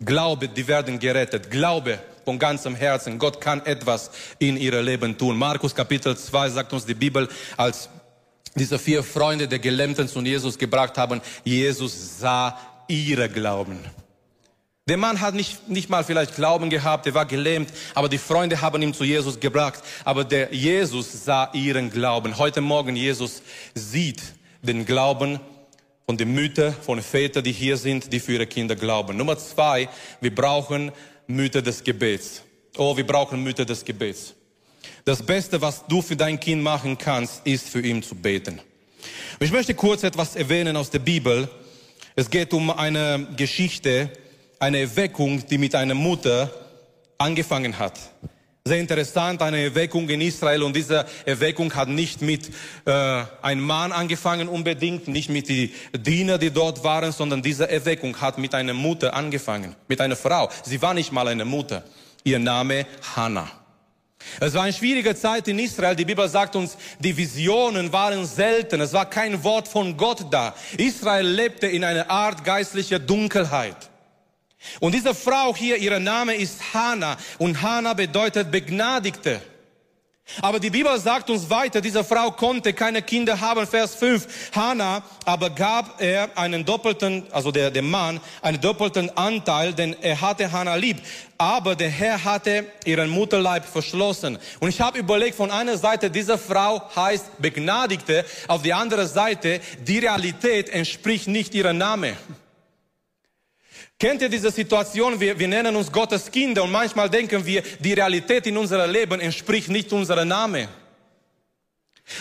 [0.04, 1.50] Glaube, die werden gerettet.
[1.50, 3.18] Glaube von ganzem Herzen.
[3.18, 5.38] Gott kann etwas in ihrem Leben tun.
[5.38, 7.90] Markus Kapitel 2 sagt uns die Bibel als
[8.56, 13.80] diese vier Freunde der Gelähmten zu Jesus gebracht haben, Jesus sah ihre Glauben.
[14.88, 18.62] Der Mann hat nicht, nicht mal vielleicht Glauben gehabt, er war gelähmt, aber die Freunde
[18.62, 19.82] haben ihn zu Jesus gebracht.
[20.04, 22.38] Aber der Jesus sah ihren Glauben.
[22.38, 23.42] Heute Morgen Jesus
[23.76, 24.22] sieht
[24.62, 25.40] den Glauben
[26.06, 29.16] von den Müttern, von Vätern, die hier sind, die für ihre Kinder glauben.
[29.16, 29.88] Nummer zwei,
[30.20, 30.92] wir brauchen
[31.28, 32.42] Mütter des Gebets.
[32.76, 34.34] Oh, wir brauchen Mütter des Gebets.
[35.06, 38.62] Das Beste, was du für dein Kind machen kannst, ist für ihn zu beten.
[39.40, 41.50] Ich möchte kurz etwas erwähnen aus der Bibel.
[42.16, 44.12] Es geht um eine Geschichte,
[44.60, 46.52] eine Erweckung, die mit einer Mutter
[47.18, 47.98] angefangen hat.
[48.64, 52.52] Sehr interessant, eine Erweckung in Israel und diese Erweckung hat nicht mit
[52.86, 58.22] äh, einem Mann angefangen unbedingt, nicht mit den Diener, die dort waren, sondern diese Erweckung
[58.22, 60.48] hat mit einer Mutter angefangen, mit einer Frau.
[60.64, 61.84] Sie war nicht mal eine Mutter.
[62.24, 62.86] Ihr Name
[63.16, 63.50] Hannah.
[64.40, 65.96] Es war eine schwierige Zeit in Israel.
[65.96, 68.82] Die Bibel sagt uns, die Visionen waren selten.
[68.82, 70.56] Es war kein Wort von Gott da.
[70.78, 73.90] Israel lebte in einer Art geistlicher Dunkelheit.
[74.80, 77.18] Und diese Frau hier, ihr Name ist Hannah.
[77.40, 79.42] Und Hannah bedeutet Begnadigte.
[80.42, 84.28] Aber die Bibel sagt uns weiter, diese Frau konnte keine Kinder haben, Vers 5.
[84.56, 90.20] Hannah aber gab er einen doppelten, also der, der Mann, einen doppelten Anteil, denn er
[90.22, 90.98] hatte Hannah lieb.
[91.38, 94.38] Aber der Herr hatte ihren Mutterleib verschlossen.
[94.60, 99.60] Und ich habe überlegt, von einer Seite, diese Frau heißt Begnadigte, auf die andere Seite,
[99.86, 102.16] die Realität entspricht nicht ihrem Name.
[104.02, 105.20] Kennt ihr diese Situation?
[105.20, 109.22] Wir, wir nennen uns Gottes Kinder und manchmal denken wir, die Realität in unserem Leben
[109.22, 110.70] entspricht nicht unserem Name.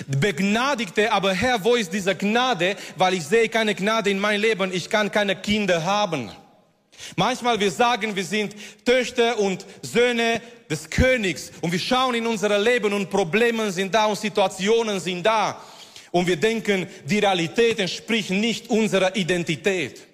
[0.06, 2.76] Begnadigte, aber Herr, wo ist diese Gnade?
[2.98, 6.30] Weil ich sehe keine Gnade in meinem Leben, ich kann keine Kinder haben.
[7.16, 12.58] Manchmal wir sagen, wir sind Töchter und Söhne des Königs und wir schauen in unser
[12.58, 15.58] Leben und Probleme sind da und Situationen sind da
[16.10, 20.09] und wir denken, die Realität entspricht nicht unserer Identität.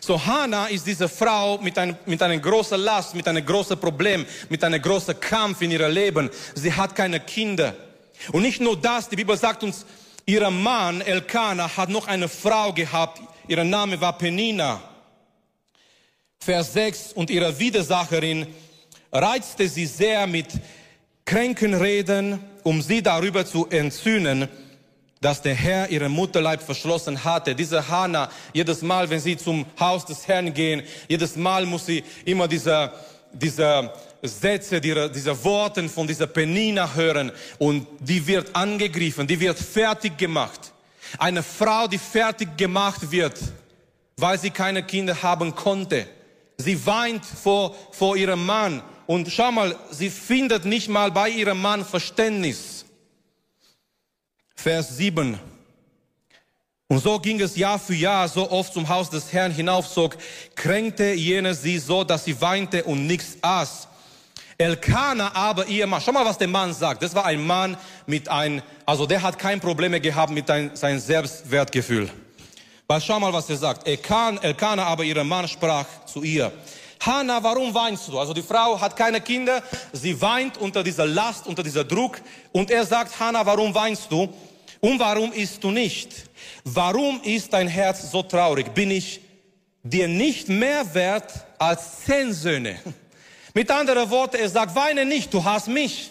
[0.00, 4.26] So Hannah ist diese Frau mit, ein, mit einer großen Last, mit einem großen Problem,
[4.48, 6.30] mit einem großen Kampf in ihrem Leben.
[6.54, 7.74] Sie hat keine Kinder.
[8.32, 9.86] Und nicht nur das, die Bibel sagt uns,
[10.24, 14.80] ihr Mann Elkanah hat noch eine Frau gehabt, ihr Name war Penina.
[16.40, 18.46] Vers 6, und ihre Widersacherin
[19.12, 20.48] reizte sie sehr mit
[21.24, 24.48] Kränkenreden, um sie darüber zu entzünden,
[25.20, 27.54] dass der Herr ihren Mutterleib verschlossen hatte.
[27.54, 32.04] Diese Hannah, jedes Mal, wenn sie zum Haus des Herrn gehen, jedes Mal muss sie
[32.24, 32.92] immer diese,
[33.32, 39.58] diese Sätze, diese, diese Worte von dieser Penina hören und die wird angegriffen, die wird
[39.58, 40.72] fertig gemacht.
[41.18, 43.38] Eine Frau, die fertig gemacht wird,
[44.16, 46.06] weil sie keine Kinder haben konnte.
[46.58, 51.60] Sie weint vor, vor ihrem Mann und schau mal, sie findet nicht mal bei ihrem
[51.60, 52.75] Mann Verständnis.
[54.56, 55.38] Vers 7.
[56.88, 60.16] Und so ging es Jahr für Jahr, so oft zum Haus des Herrn hinaufzog,
[60.54, 63.88] kränkte jene sie so, dass sie weinte und nichts aß.
[64.58, 67.02] Elkana aber ihr Mann, schau mal, was der Mann sagt.
[67.02, 70.98] Das war ein Mann mit ein, also der hat kein Probleme gehabt mit ein, sein
[70.98, 72.08] Selbstwertgefühl.
[72.86, 73.86] Weil schau mal, was er sagt.
[73.86, 76.52] Elkan, Elkana aber ihr Mann sprach zu ihr.
[77.00, 78.18] Hanna, warum weinst du?
[78.18, 82.20] Also die Frau hat keine Kinder, sie weint unter dieser Last, unter dieser Druck.
[82.52, 84.28] Und er sagt, Hanna, warum weinst du?
[84.80, 86.10] Und warum isst du nicht?
[86.64, 88.74] Warum ist dein Herz so traurig?
[88.74, 89.20] Bin ich
[89.82, 92.78] dir nicht mehr wert als zehn Söhne?
[93.54, 96.10] Mit anderen Worten, er sagt, weine nicht, du hast mich.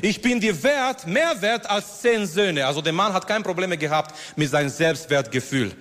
[0.00, 2.66] Ich bin dir wert, mehr wert als zehn Söhne.
[2.66, 5.72] Also der Mann hat kein Problem gehabt mit seinem Selbstwertgefühl.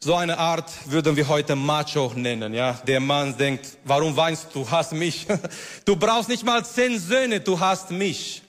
[0.00, 2.72] So eine Art würden wir heute Macho nennen, ja.
[2.86, 4.70] Der Mann denkt, warum weinst du?
[4.70, 5.26] Hast mich.
[5.84, 8.42] Du brauchst nicht mal zehn Söhne, du hast mich.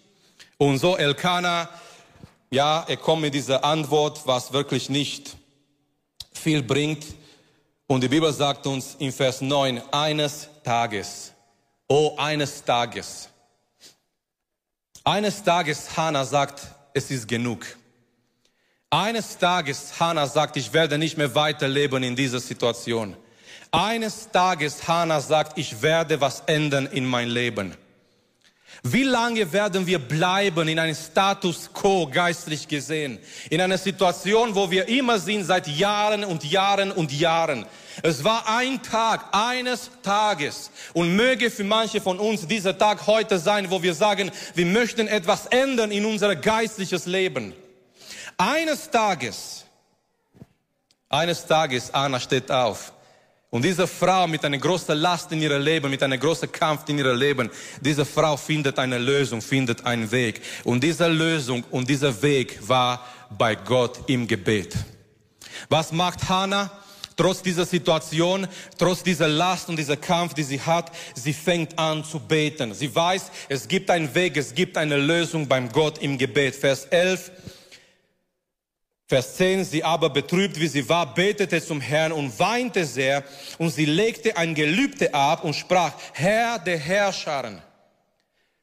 [0.58, 1.70] Und so Elkanah
[2.56, 5.36] ja, er kommt mit dieser Antwort, was wirklich nicht
[6.32, 7.06] viel bringt.
[7.88, 11.34] Und die Bibel sagt uns in Vers 9, eines Tages,
[11.88, 13.30] oh eines Tages.
[15.04, 16.62] Eines Tages Hannah sagt,
[16.94, 17.66] es ist genug.
[18.90, 23.18] Eines Tages Hannah sagt, ich werde nicht mehr weiterleben in dieser Situation.
[23.72, 27.76] Eines Tages Hannah sagt, ich werde was ändern in mein Leben.
[28.84, 33.18] Wie lange werden wir bleiben in einem Status quo geistlich gesehen?
[33.50, 37.66] In einer Situation, wo wir immer sind seit Jahren und Jahren und Jahren.
[38.04, 40.70] Es war ein Tag, eines Tages.
[40.94, 45.08] Und möge für manche von uns dieser Tag heute sein, wo wir sagen, wir möchten
[45.08, 47.54] etwas ändern in unser geistliches Leben.
[48.38, 49.64] Eines Tages,
[51.08, 52.92] eines Tages, Anna steht auf
[53.50, 56.98] und diese Frau mit einer großen Last in ihrem Leben, mit einem großen Kampf in
[56.98, 60.42] ihrem Leben, diese Frau findet eine Lösung, findet einen Weg.
[60.66, 64.76] Und diese Lösung und dieser Weg war bei Gott im Gebet.
[65.70, 66.70] Was macht Hannah?
[67.16, 68.46] Trotz dieser Situation,
[68.78, 72.74] trotz dieser Last und dieser Kampf, die sie hat, sie fängt an zu beten.
[72.74, 76.56] Sie weiß, es gibt einen Weg, es gibt eine Lösung beim Gott im Gebet.
[76.56, 77.32] Vers 11.
[79.08, 83.24] Vers 10, sie aber betrübt, wie sie war, betete zum Herrn und weinte sehr
[83.60, 87.62] und sie legte ein Gelübde ab und sprach, Herr der Herrscharen.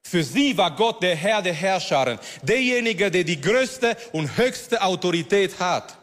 [0.02, 5.60] Für sie war Gott der Herr der Herrscharen, derjenige, der die größte und höchste Autorität
[5.60, 5.96] hat.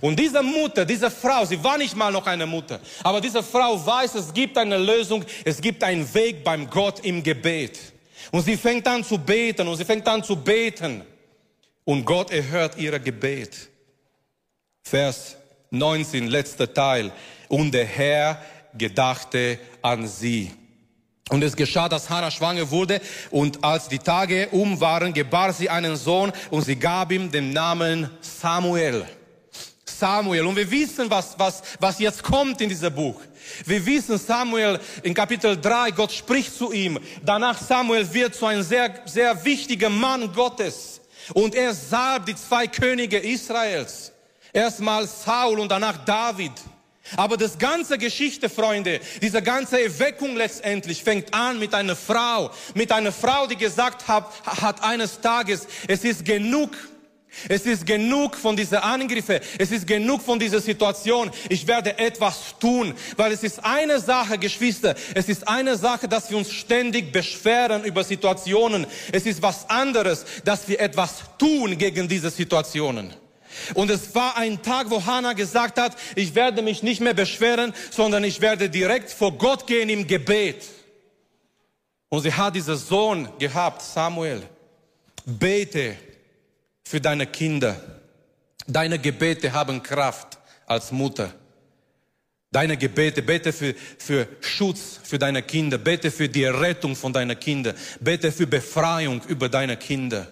[0.00, 3.84] Und diese Mutter, diese Frau, sie war nicht mal noch eine Mutter, aber diese Frau
[3.84, 7.78] weiß, es gibt eine Lösung, es gibt einen Weg beim Gott im Gebet.
[8.32, 11.02] Und sie fängt an zu beten und sie fängt an zu beten.
[11.84, 13.68] Und Gott erhört ihr Gebet.
[14.86, 15.36] Vers
[15.70, 17.10] 19, letzter Teil.
[17.48, 18.40] Und der Herr
[18.76, 20.52] gedachte an sie.
[21.30, 25.70] Und es geschah, dass Hannah schwanger wurde und als die Tage um waren, gebar sie
[25.70, 29.06] einen Sohn und sie gab ihm den Namen Samuel.
[29.86, 30.44] Samuel.
[30.44, 33.18] Und wir wissen, was, was, was jetzt kommt in diesem Buch.
[33.64, 36.98] Wir wissen, Samuel in Kapitel 3, Gott spricht zu ihm.
[37.24, 41.00] Danach Samuel wird zu einem sehr, sehr wichtigen Mann Gottes.
[41.32, 44.13] Und er salbt die zwei Könige Israels.
[44.54, 46.52] Erstmal Saul und danach David.
[47.16, 52.90] Aber das ganze Geschichte, Freunde, diese ganze Erweckung letztendlich fängt an mit einer Frau, mit
[52.92, 56.70] einer Frau, die gesagt hat, hat eines Tages, es ist genug.
[57.48, 59.40] Es ist genug von dieser Angriffe.
[59.58, 61.32] Es ist genug von dieser Situation.
[61.48, 64.94] Ich werde etwas tun, weil es ist eine Sache, Geschwister.
[65.16, 68.86] Es ist eine Sache, dass wir uns ständig beschweren über Situationen.
[69.10, 73.12] Es ist was anderes, dass wir etwas tun gegen diese Situationen.
[73.74, 77.72] Und es war ein Tag, wo Hannah gesagt hat, ich werde mich nicht mehr beschweren,
[77.90, 80.64] sondern ich werde direkt vor Gott gehen im Gebet.
[82.08, 84.42] Und sie hat diesen Sohn gehabt, Samuel.
[85.24, 85.96] Bete
[86.84, 87.80] für deine Kinder.
[88.66, 91.32] Deine Gebete haben Kraft als Mutter.
[92.54, 97.36] Deine Gebete, bete für, für Schutz für deine Kinder, bete für die Rettung von deinen
[97.40, 100.28] Kindern, bete für Befreiung über deine Kinder.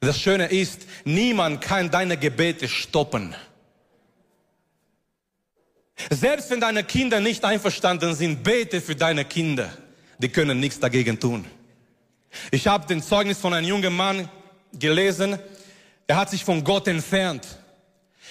[0.00, 3.34] Das Schöne ist, niemand kann deine Gebete stoppen.
[6.10, 9.76] Selbst wenn deine Kinder nicht einverstanden sind, bete für deine Kinder.
[10.18, 11.44] Die können nichts dagegen tun.
[12.50, 14.28] Ich habe den Zeugnis von einem jungen Mann
[14.72, 15.38] gelesen.
[16.06, 17.46] Er hat sich von Gott entfernt.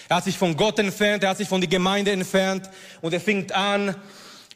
[0.09, 2.69] Er hat sich von Gott entfernt, er hat sich von der Gemeinde entfernt
[3.01, 3.93] und er fängt an,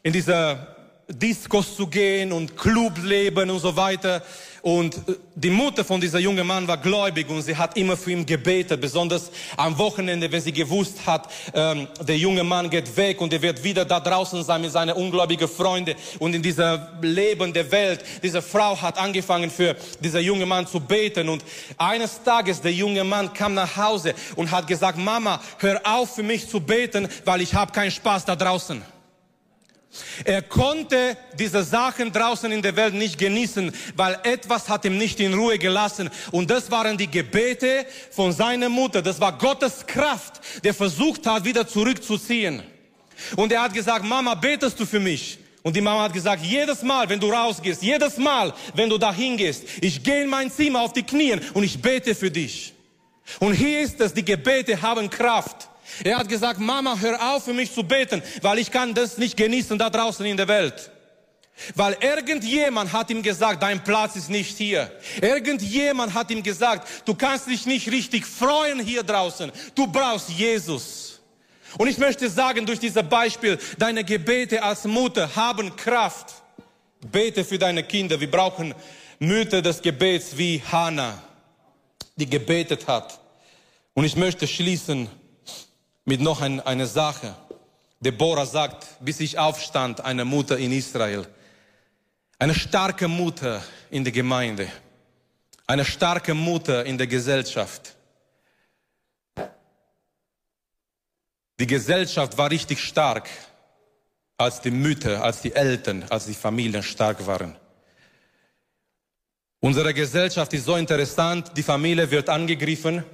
[0.02, 0.76] in dieser
[1.08, 4.22] Diskos zu gehen und Clubleben und so weiter.
[4.62, 8.12] Und äh, die Mutter von dieser jungen Mann war gläubig und sie hat immer für
[8.12, 13.20] ihn gebetet, besonders am Wochenende, wenn sie gewusst hat, ähm, der junge Mann geht weg
[13.20, 15.96] und er wird wieder da draußen sein mit seinen ungläubigen Freunden.
[16.20, 21.28] Und in dieser lebenden Welt, diese Frau hat angefangen für dieser junge Mann zu beten.
[21.28, 21.44] Und
[21.76, 26.22] eines Tages, der junge Mann kam nach Hause und hat gesagt, Mama, hör auf für
[26.22, 28.80] mich zu beten, weil ich habe keinen Spaß da draußen.
[30.24, 35.20] Er konnte diese Sachen draußen in der Welt nicht genießen, weil etwas hat ihm nicht
[35.20, 36.10] in Ruhe gelassen.
[36.30, 39.02] Und das waren die Gebete von seiner Mutter.
[39.02, 42.62] Das war Gottes Kraft, der versucht hat, wieder zurückzuziehen.
[43.36, 45.38] Und er hat gesagt, Mama, betest du für mich?
[45.62, 49.36] Und die Mama hat gesagt, jedes Mal, wenn du rausgehst, jedes Mal, wenn du dahin
[49.36, 52.74] gehst, ich gehe in mein Zimmer auf die Knien und ich bete für dich.
[53.38, 55.68] Und hier ist es, die Gebete haben Kraft.
[56.04, 59.36] Er hat gesagt, Mama, hör auf für mich zu beten, weil ich kann das nicht
[59.36, 60.90] genießen da draußen in der Welt.
[61.74, 64.90] Weil irgendjemand hat ihm gesagt, dein Platz ist nicht hier.
[65.20, 69.52] Irgendjemand hat ihm gesagt, du kannst dich nicht richtig freuen hier draußen.
[69.74, 71.20] Du brauchst Jesus.
[71.78, 76.34] Und ich möchte sagen, durch dieses Beispiel, deine Gebete als Mutter haben Kraft.
[77.10, 78.20] Bete für deine Kinder.
[78.20, 78.74] Wir brauchen
[79.18, 81.22] Mütter des Gebets wie Hannah,
[82.16, 83.20] die gebetet hat.
[83.94, 85.08] Und ich möchte schließen
[86.04, 87.34] mit noch ein, eine Sache.
[88.00, 91.26] Deborah sagt, bis ich aufstand, eine Mutter in Israel.
[92.38, 94.68] Eine starke Mutter in der Gemeinde.
[95.66, 97.94] Eine starke Mutter in der Gesellschaft.
[101.60, 103.28] Die Gesellschaft war richtig stark,
[104.36, 107.56] als die Mütter, als die Eltern, als die Familien stark waren.
[109.60, 113.04] Unsere Gesellschaft ist so interessant, die Familie wird angegriffen,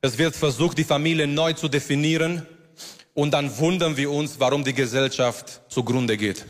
[0.00, 2.46] es wird versucht, die Familie neu zu definieren
[3.14, 6.46] und dann wundern wir uns, warum die Gesellschaft zugrunde geht.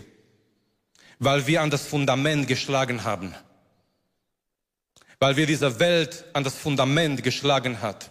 [1.18, 3.34] Weil wir an das Fundament geschlagen haben.
[5.18, 8.10] Weil wir diese Welt an das Fundament geschlagen hat.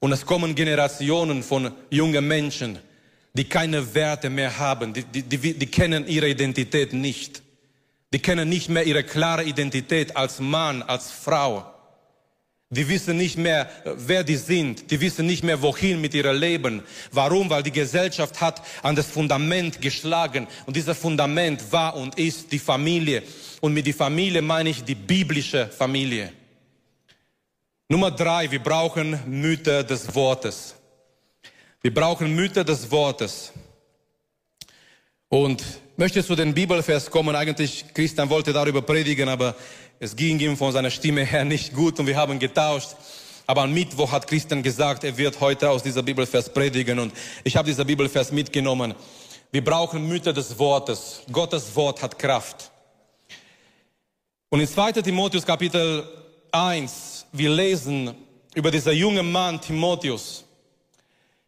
[0.00, 2.78] Und es kommen Generationen von jungen Menschen,
[3.32, 7.42] die keine Werte mehr haben, die, die, die, die kennen ihre Identität nicht.
[8.12, 11.73] Die kennen nicht mehr ihre klare Identität als Mann, als Frau.
[12.74, 14.90] Die wissen nicht mehr, wer die sind.
[14.90, 16.82] Die wissen nicht mehr, wohin mit ihrem Leben.
[17.12, 17.48] Warum?
[17.48, 20.48] Weil die Gesellschaft hat an das Fundament geschlagen.
[20.66, 23.22] Und dieses Fundament war und ist die Familie.
[23.60, 26.32] Und mit die Familie meine ich die biblische Familie.
[27.88, 30.74] Nummer drei, wir brauchen Mütter des Wortes.
[31.80, 33.52] Wir brauchen Mütter des Wortes.
[35.28, 35.62] Und
[35.96, 37.36] möchte zu den Bibelvers kommen.
[37.36, 39.54] Eigentlich, Christian wollte darüber predigen, aber
[40.00, 42.90] es ging ihm von seiner Stimme her nicht gut und wir haben getauscht.
[43.46, 47.12] Aber am Mittwoch hat Christian gesagt, er wird heute aus dieser Bibelvers predigen und
[47.44, 48.94] ich habe dieser Bibelvers mitgenommen.
[49.52, 51.22] Wir brauchen Mütter des Wortes.
[51.30, 52.70] Gottes Wort hat Kraft.
[54.48, 54.92] Und in 2.
[54.92, 56.08] Timotheus Kapitel
[56.50, 58.14] 1, wir lesen
[58.54, 60.44] über dieser junge Mann Timotheus.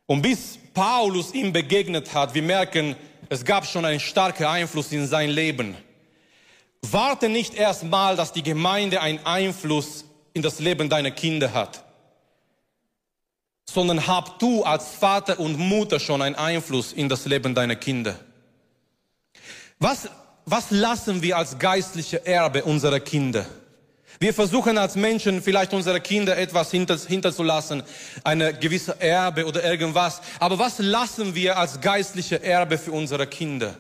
[0.07, 2.94] Und bis Paulus ihm begegnet hat, wir merken,
[3.28, 5.76] es gab schon einen starken Einfluss in sein Leben.
[6.82, 11.82] Warte nicht erst mal, dass die Gemeinde einen Einfluss in das Leben deiner Kinder hat.
[13.68, 18.16] sondern hab du als Vater und Mutter schon einen Einfluss in das Leben deiner Kinder.
[19.78, 20.08] Was,
[20.44, 23.44] was lassen wir als geistliche Erbe unserer Kinder?
[24.18, 27.82] Wir versuchen als Menschen vielleicht unsere Kinder etwas hinter, hinterzulassen,
[28.24, 30.22] eine gewisse Erbe oder irgendwas.
[30.38, 33.76] Aber was lassen wir als geistliche Erbe für unsere Kinder?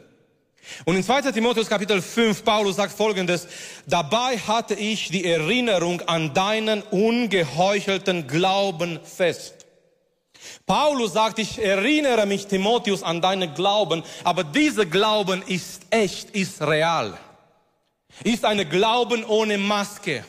[0.84, 1.32] Und in 2.
[1.32, 3.46] Timotheus Kapitel 5, Paulus sagt folgendes,
[3.86, 9.54] dabei hatte ich die Erinnerung an deinen ungeheuchelten Glauben fest.
[10.66, 16.60] Paulus sagt, ich erinnere mich, Timotheus, an deinen Glauben, aber dieser Glauben ist echt, ist
[16.60, 17.16] real.
[18.24, 20.24] Ist eine Glauben ohne Maske.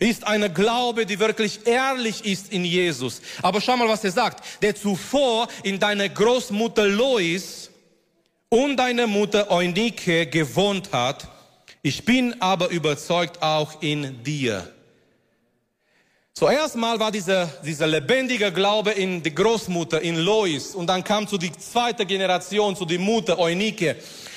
[0.00, 3.20] Ist eine Glaube, die wirklich ehrlich ist in Jesus.
[3.42, 4.62] Aber schau mal, was er sagt.
[4.62, 7.70] Der zuvor in deiner Großmutter Lois
[8.48, 11.28] und deiner Mutter Eunike gewohnt hat.
[11.82, 14.68] Ich bin aber überzeugt auch in dir.
[16.32, 20.74] Zuerst mal war dieser, dieser lebendige Glaube in die Großmutter, in Lois.
[20.74, 23.96] Und dann kam zu die zweite Generation, zu die Mutter Eunike.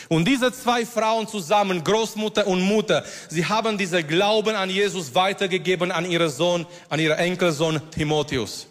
[0.10, 5.92] Und diese zwei Frauen zusammen, Großmutter und Mutter, sie haben diese Glauben an Jesus weitergegeben
[5.92, 8.68] an ihren Sohn, an ihren Enkelsohn Timotheus.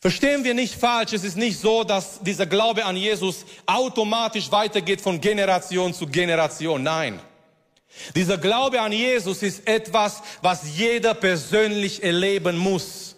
[0.00, 5.00] Verstehen wir nicht falsch, es ist nicht so, dass dieser Glaube an Jesus automatisch weitergeht
[5.00, 6.82] von Generation zu Generation.
[6.82, 7.20] Nein.
[8.14, 13.13] Dieser Glaube an Jesus ist etwas, was jeder persönlich erleben muss.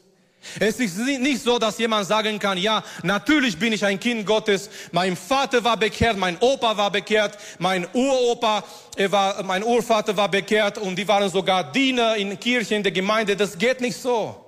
[0.58, 4.70] Es ist nicht so, dass jemand sagen kann, ja, natürlich bin ich ein Kind Gottes.
[4.92, 8.64] Mein Vater war bekehrt, mein Opa war bekehrt, mein Uropa,
[8.96, 12.92] er war, mein Urvater war bekehrt und die waren sogar Diener in Kirchen, in der
[12.92, 13.36] Gemeinde.
[13.36, 14.42] Das geht nicht so.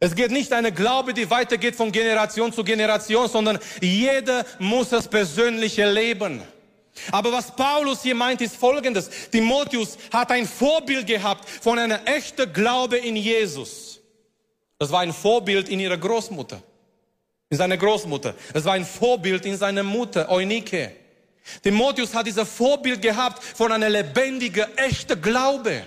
[0.00, 5.08] Es geht nicht eine Glaube, die weitergeht von Generation zu Generation, sondern jeder muss es
[5.08, 6.42] persönlich erleben.
[7.10, 9.10] Aber was Paulus hier meint, ist Folgendes.
[9.30, 13.87] Timotheus hat ein Vorbild gehabt von einer echten Glaube in Jesus.
[14.78, 16.62] Das war ein Vorbild in ihrer Großmutter,
[17.50, 18.34] in seiner Großmutter.
[18.52, 20.92] Das war ein Vorbild in seiner Mutter, Eunike.
[21.62, 25.82] Timotheus hat dieses Vorbild gehabt von einer lebendigen, echten Glaube.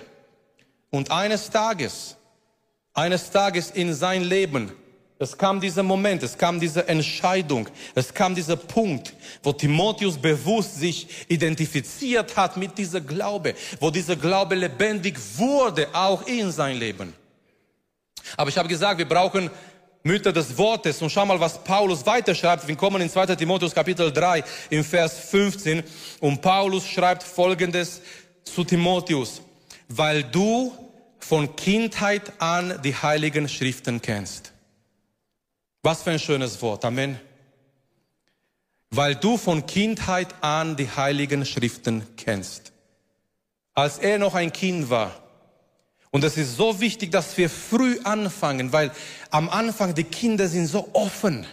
[0.90, 2.18] Und eines Tages,
[2.94, 4.74] eines Tages in sein Leben,
[5.20, 9.14] es kam dieser Moment, es kam diese Entscheidung, es kam dieser Punkt,
[9.44, 16.26] wo Timotheus bewusst sich identifiziert hat mit dieser Glaube, wo dieser Glaube lebendig wurde, auch
[16.26, 17.21] in sein Leben.
[18.38, 19.50] Aber ich habe gesagt, wir brauchen
[20.04, 21.02] Mütter des Wortes.
[21.02, 22.68] Und schau mal, was Paulus weiterschreibt.
[22.68, 23.36] Wir kommen in 2.
[23.36, 25.84] Timotheus Kapitel 3 im Vers 15.
[26.20, 28.02] Und Paulus schreibt Folgendes
[28.44, 29.42] zu Timotheus.
[29.88, 30.74] Weil du
[31.20, 34.54] von Kindheit an die heiligen Schriften kennst.
[35.84, 36.84] Was für ein schönes Wort.
[36.86, 37.20] Amen.
[38.90, 42.74] Weil du von Kindheit an die heiligen Schriften kennst.
[43.74, 45.21] Als er noch ein Kind war,
[46.12, 48.92] und es ist so wichtig, dass wir früh anfangen, weil
[49.30, 51.48] am Anfang die Kinder sind so offen.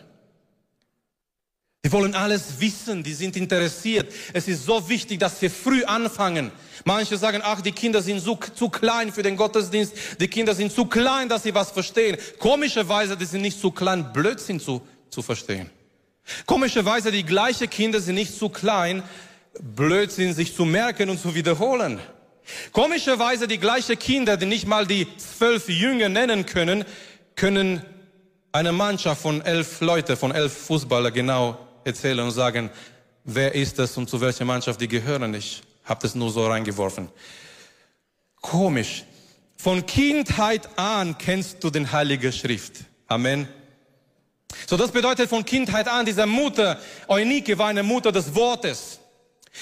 [1.84, 4.12] Die wollen alles wissen, die sind interessiert.
[4.32, 6.50] Es ist so wichtig, dass wir früh anfangen.
[6.84, 9.94] Manche sagen, ach, die Kinder sind so, zu klein für den Gottesdienst.
[10.20, 12.16] Die Kinder sind zu klein, dass sie was verstehen.
[12.40, 15.70] Komischerweise, die sind nicht zu klein, Blödsinn zu, zu verstehen.
[16.46, 19.04] Komischerweise, die gleichen Kinder sind nicht zu klein,
[19.60, 22.00] Blödsinn sich zu merken und zu wiederholen.
[22.72, 26.84] Komischerweise die gleichen Kinder, die nicht mal die zwölf Jünger nennen können,
[27.36, 27.82] können
[28.52, 32.70] eine Mannschaft von elf Leute, von elf Fußballer genau erzählen und sagen,
[33.24, 35.34] wer ist es und zu welcher Mannschaft die gehören.
[35.34, 37.08] Ich habe das nur so reingeworfen.
[38.40, 39.04] Komisch.
[39.56, 42.74] Von Kindheit an kennst du den Heilige Schrift.
[43.08, 43.48] Amen.
[44.66, 48.97] So, das bedeutet von Kindheit an, diese Mutter, Eunike war eine Mutter des Wortes.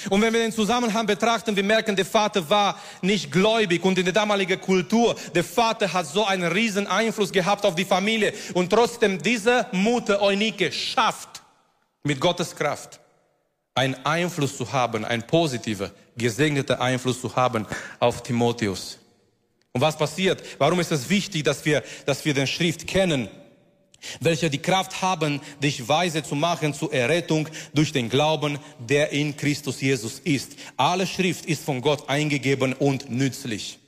[0.09, 4.05] Und wenn wir den Zusammenhang betrachten, wir merken, der Vater war nicht gläubig und in
[4.05, 8.69] der damaligen Kultur, der Vater hat so einen riesen Einfluss gehabt auf die Familie und
[8.69, 11.41] trotzdem diese Mutter Eunike schafft
[12.03, 12.99] mit Gottes Kraft
[13.77, 17.67] einen Einfluss zu haben, einen positiven, gesegneten Einfluss zu haben
[17.99, 18.97] auf Timotheus.
[19.71, 20.41] Und was passiert?
[20.57, 23.29] Warum ist es wichtig, dass wir, dass wir den Schrift kennen?
[24.19, 29.35] Welche die Kraft haben, dich weise zu machen zur Errettung durch den Glauben, der in
[29.35, 30.55] Christus Jesus ist.
[30.77, 33.79] Alle Schrift ist von Gott eingegeben und nützlich.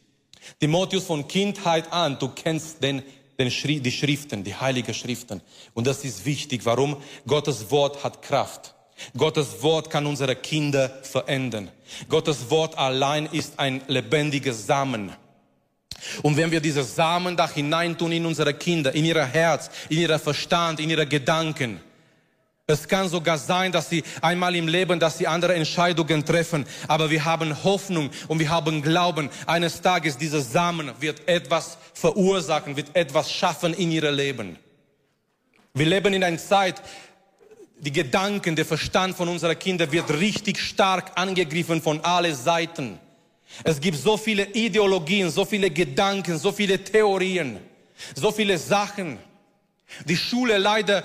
[0.59, 3.03] Timotheus von Kindheit an, du kennst den,
[3.37, 5.41] den Schri die Schriften, die heiligen Schriften.
[5.73, 6.65] Und das ist wichtig.
[6.65, 6.97] Warum?
[7.27, 8.73] Gottes Wort hat Kraft.
[9.15, 11.71] Gottes Wort kann unsere Kinder verändern.
[12.09, 15.13] Gottes Wort allein ist ein lebendiger Samen.
[16.21, 20.19] Und wenn wir diese Samen da hineintun in unsere Kinder, in ihr Herz, in ihr
[20.19, 21.79] Verstand, in ihre Gedanken,
[22.69, 26.67] es kann sogar sein, dass sie einmal im Leben, dass sie andere Entscheidungen treffen.
[26.87, 29.31] Aber wir haben Hoffnung und wir haben Glauben.
[29.47, 34.59] Eines Tages dieser Samen wird etwas verursachen, wird etwas schaffen in ihrem Leben.
[35.73, 36.79] Wir leben in einer Zeit,
[37.79, 42.99] die Gedanken, der Verstand von unserer Kinder wird richtig stark angegriffen von allen Seiten.
[43.63, 47.59] Es gibt so viele Ideologien, so viele Gedanken, so viele Theorien,
[48.15, 49.17] so viele Sachen.
[50.05, 51.03] Die Schule leider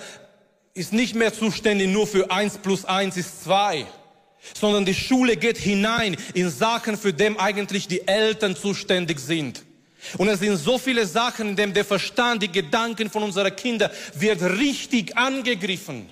[0.75, 3.87] ist nicht mehr zuständig nur für eins plus eins ist zwei,
[4.55, 9.63] sondern die Schule geht hinein in Sachen, für dem eigentlich die Eltern zuständig sind.
[10.19, 13.91] Und es sind so viele Sachen, in dem der Verstand, die Gedanken von unseren Kindern
[14.15, 16.11] wird richtig angegriffen.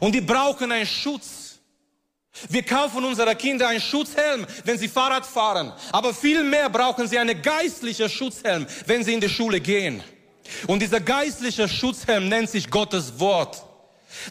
[0.00, 1.49] Und die brauchen einen Schutz.
[2.48, 5.72] Wir kaufen unsere Kinder einen Schutzhelm, wenn sie Fahrrad fahren.
[5.92, 10.02] Aber viel mehr brauchen sie einen geistlichen Schutzhelm, wenn sie in die Schule gehen.
[10.66, 13.62] Und dieser geistliche Schutzhelm nennt sich Gottes Wort.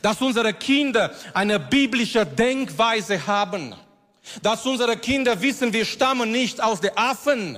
[0.01, 3.75] Dass unsere Kinder eine biblische Denkweise haben.
[4.41, 7.57] Dass unsere Kinder wissen, wir stammen nicht aus den Affen,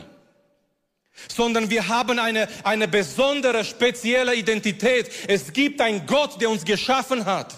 [1.27, 5.09] sondern wir haben eine, eine besondere, spezielle Identität.
[5.27, 7.53] Es gibt einen Gott, der uns geschaffen hat.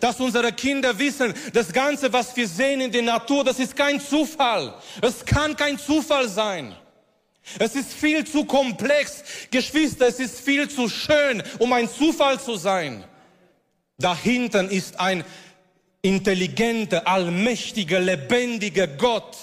[0.00, 4.00] Dass unsere Kinder wissen, das Ganze, was wir sehen in der Natur, das ist kein
[4.00, 4.74] Zufall.
[5.00, 6.74] Es kann kein Zufall sein.
[7.58, 9.22] Es ist viel zu komplex.
[9.50, 13.04] Geschwister, es ist viel zu schön, um ein Zufall zu sein.
[13.98, 15.24] Dahinter ist ein
[16.02, 19.36] intelligenter, allmächtiger, lebendiger Gott.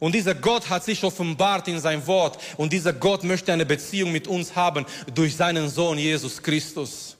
[0.00, 2.38] Und dieser Gott hat sich offenbart in sein Wort.
[2.56, 4.84] Und dieser Gott möchte eine Beziehung mit uns haben
[5.14, 7.11] durch seinen Sohn Jesus Christus.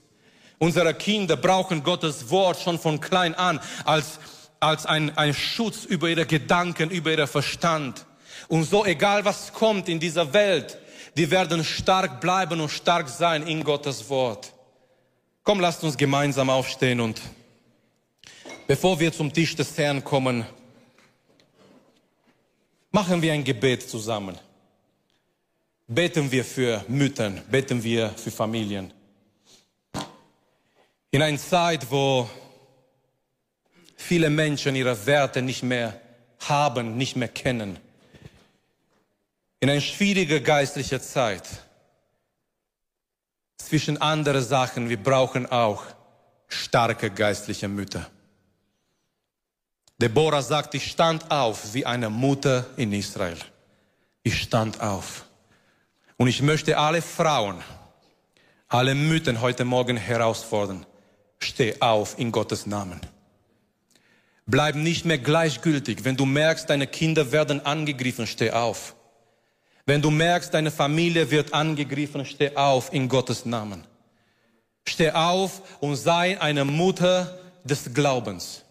[0.63, 4.17] Unsere Kinder brauchen Gottes Wort schon von klein an als,
[4.61, 8.05] als ein, ein Schutz über ihre Gedanken, über ihren Verstand.
[8.47, 10.77] Und so, egal was kommt in dieser Welt,
[11.17, 14.53] die werden stark bleiben und stark sein in Gottes Wort.
[15.43, 17.19] Komm, lasst uns gemeinsam aufstehen und
[18.65, 20.45] bevor wir zum Tisch des Herrn kommen,
[22.89, 24.37] machen wir ein Gebet zusammen.
[25.87, 28.93] Beten wir für Mütter, beten wir für Familien.
[31.13, 32.27] In einer Zeit, wo
[33.95, 36.01] viele Menschen ihre Werte nicht mehr
[36.39, 37.77] haben, nicht mehr kennen.
[39.59, 41.47] In einer schwierigen geistlichen Zeit.
[43.57, 45.83] Zwischen andere Sachen, wir brauchen auch
[46.47, 48.09] starke geistliche Mütter.
[50.01, 53.37] Deborah sagt, ich stand auf wie eine Mutter in Israel.
[54.23, 55.25] Ich stand auf.
[56.17, 57.61] Und ich möchte alle Frauen,
[58.67, 60.87] alle Mütter heute Morgen herausfordern.
[61.43, 62.99] Steh auf in Gottes Namen.
[64.45, 66.03] Bleib nicht mehr gleichgültig.
[66.03, 68.95] Wenn du merkst, deine Kinder werden angegriffen, steh auf.
[69.85, 73.83] Wenn du merkst, deine Familie wird angegriffen, steh auf in Gottes Namen.
[74.87, 78.63] Steh auf und sei eine Mutter des Glaubens.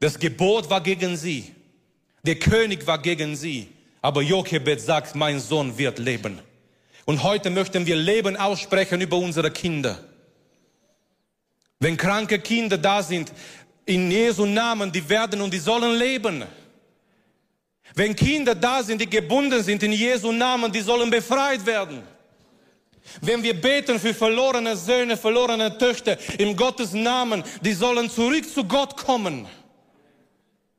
[0.00, 1.54] Das Gebot war gegen sie.
[2.24, 3.68] Der König war gegen sie.
[4.00, 6.40] Aber Jochebed sagt, mein Sohn wird leben.
[7.04, 9.98] Und heute möchten wir Leben aussprechen über unsere Kinder.
[11.82, 13.32] Wenn kranke Kinder da sind,
[13.84, 16.44] in Jesu Namen, die werden und die sollen leben.
[17.96, 22.04] Wenn Kinder da sind, die gebunden sind in Jesu Namen, die sollen befreit werden.
[23.20, 28.62] Wenn wir beten für verlorene Söhne, verlorene Töchter im Gottes Namen, die sollen zurück zu
[28.62, 29.48] Gott kommen.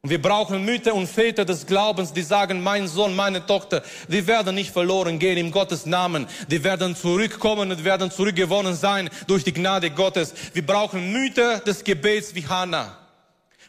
[0.06, 4.28] Und wir brauchen Mütter und Väter des Glaubens, die sagen, mein Sohn, meine Tochter, die
[4.28, 6.28] werden nicht verloren gehen im Gottes Namen.
[6.50, 10.34] Die werden zurückkommen und werden zurückgewonnen sein durch die Gnade Gottes.
[10.52, 12.98] Wir brauchen Mütter des Gebets wie Hannah.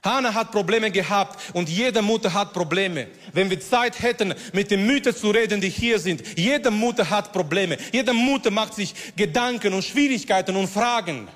[0.02, 3.06] Hannah hat Probleme gehabt und jede Mutter hat Probleme.
[3.32, 7.32] Wenn wir Zeit hätten, mit den Müttern zu reden, die hier sind, jede Mutter hat
[7.32, 7.78] Probleme.
[7.92, 11.28] Jede Mutter macht sich Gedanken und Schwierigkeiten und Fragen.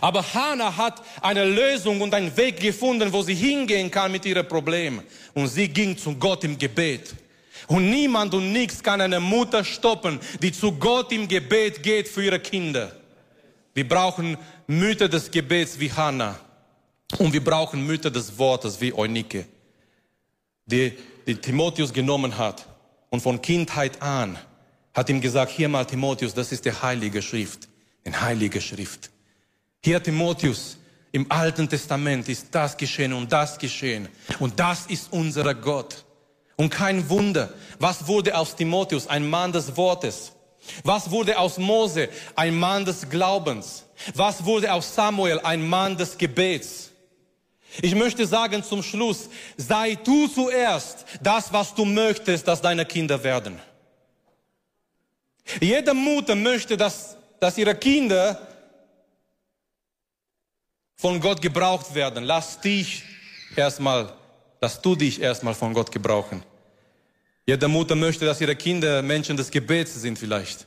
[0.00, 4.46] Aber Hannah hat eine Lösung und einen Weg gefunden, wo sie hingehen kann mit ihrem
[4.46, 5.02] Problem.
[5.34, 7.14] Und sie ging zu Gott im Gebet.
[7.68, 12.24] Und niemand und nichts kann eine Mutter stoppen, die zu Gott im Gebet geht für
[12.24, 12.92] ihre Kinder.
[13.74, 16.38] Wir brauchen Mütter des Gebets wie Hannah.
[17.18, 19.46] Und wir brauchen Mütter des Wortes wie Eunike,
[20.66, 20.92] die,
[21.26, 22.66] die Timotheus genommen hat.
[23.10, 24.36] Und von Kindheit an
[24.92, 27.68] hat ihm gesagt, hier mal Timotheus, das ist die heilige Schrift.
[28.04, 29.10] Eine heilige Schrift.
[29.86, 30.78] Hier Timotheus,
[31.12, 34.08] im Alten Testament ist das geschehen und das geschehen.
[34.40, 36.04] Und das ist unser Gott.
[36.56, 39.06] Und kein Wunder, was wurde aus Timotheus?
[39.06, 40.32] Ein Mann des Wortes.
[40.82, 42.08] Was wurde aus Mose?
[42.34, 43.84] Ein Mann des Glaubens.
[44.12, 45.38] Was wurde aus Samuel?
[45.38, 46.90] Ein Mann des Gebets.
[47.80, 53.22] Ich möchte sagen zum Schluss, sei du zuerst das, was du möchtest, dass deine Kinder
[53.22, 53.60] werden.
[55.60, 58.55] Jede Mutter möchte, dass, dass ihre Kinder
[60.96, 62.24] von Gott gebraucht werden.
[62.24, 63.02] Lass dich
[63.54, 64.12] erstmal,
[64.60, 66.42] lass du dich erstmal von Gott gebrauchen.
[67.46, 70.66] Jede Mutter möchte, dass ihre Kinder Menschen des Gebets sind vielleicht.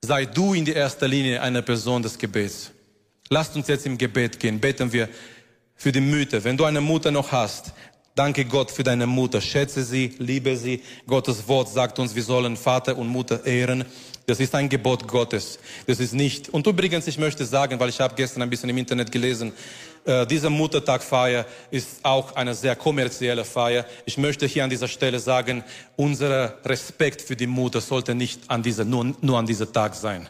[0.00, 2.70] sei du in die erste Linie eine Person des Gebets.
[3.28, 4.60] Lasst uns jetzt im Gebet gehen.
[4.60, 5.08] Beten wir
[5.74, 6.42] für die Mütter.
[6.44, 7.72] Wenn du eine Mutter noch hast,
[8.16, 9.40] danke Gott für deine Mutter.
[9.40, 10.82] Schätze sie, liebe sie.
[11.06, 13.84] Gottes Wort sagt uns, wir sollen Vater und Mutter ehren.
[14.26, 15.60] Das ist ein Gebot Gottes.
[15.86, 16.48] Das ist nicht.
[16.48, 19.52] Und übrigens, ich möchte sagen, weil ich habe gestern ein bisschen im Internet gelesen,
[20.04, 23.84] äh, diese Muttertagfeier ist auch eine sehr kommerzielle Feier.
[24.04, 25.62] Ich möchte hier an dieser Stelle sagen,
[25.94, 30.28] unser Respekt für die Mutter sollte nicht an dieser, nur, nur an diesem Tag sein.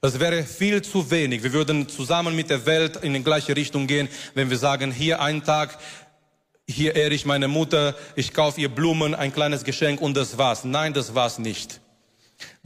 [0.00, 1.42] Das wäre viel zu wenig.
[1.42, 5.20] Wir würden zusammen mit der Welt in die gleiche Richtung gehen, wenn wir sagen, hier
[5.20, 5.78] ein Tag,
[6.68, 10.64] hier ehre ich meine Mutter, ich kaufe ihr Blumen, ein kleines Geschenk und das war's.
[10.64, 11.80] Nein, das war's nicht.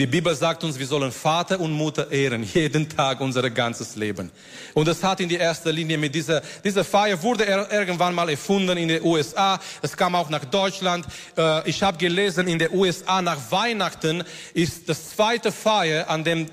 [0.01, 4.31] Die Bibel sagt uns, wir sollen Vater und Mutter ehren, jeden Tag unser ganzes Leben.
[4.75, 8.29] Und das hat in die erster Linie mit dieser, dieser Feier wurde er irgendwann mal
[8.31, 9.61] erfunden in den USA.
[9.83, 11.07] Es kam auch nach Deutschland.
[11.37, 14.25] Äh, ich habe gelesen, in den USA nach Weihnachten
[14.55, 16.47] ist das zweite Feier, an dem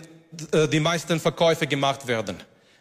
[0.52, 2.36] äh, die meisten Verkäufe gemacht werden.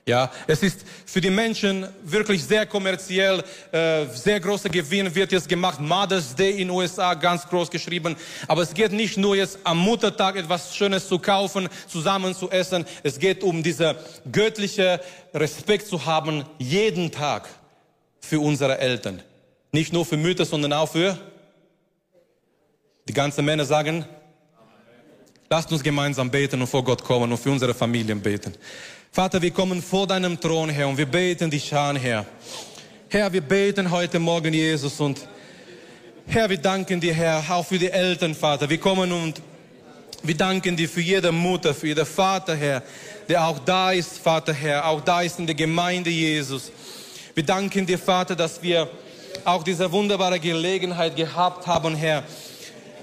[0.09, 3.43] Ja, es ist für die Menschen wirklich sehr kommerziell,
[3.73, 5.81] äh, sehr großer Gewinn wird jetzt gemacht.
[5.81, 8.15] Mother's Day in USA ganz groß geschrieben.
[8.47, 12.87] Aber es geht nicht nur jetzt am Muttertag etwas Schönes zu kaufen, zusammen zu essen.
[13.03, 13.97] Es geht um diese
[14.31, 15.01] göttliche
[15.35, 17.49] Respekt zu haben jeden Tag
[18.21, 19.21] für unsere Eltern.
[19.73, 21.19] Nicht nur für Mütter, sondern auch für
[23.09, 24.05] die ganzen Männer sagen.
[25.51, 28.55] Lasst uns gemeinsam beten und vor Gott kommen und für unsere Familien beten.
[29.17, 32.27] Vater, wir kommen vor deinem Thron, Herr, und wir beten dich an, Herr.
[33.09, 35.27] Herr, wir beten heute Morgen, Jesus, und
[36.27, 38.69] Herr, wir danken dir, Herr, auch für die Eltern, Vater.
[38.69, 39.41] Wir kommen und
[40.23, 42.83] wir danken dir für jede Mutter, für jeden Vater, Herr,
[43.27, 46.71] der auch da ist, Vater, Herr, auch da ist in der Gemeinde, Jesus.
[47.35, 48.87] Wir danken dir, Vater, dass wir
[49.47, 52.23] auch diese wunderbare Gelegenheit gehabt haben, Herr,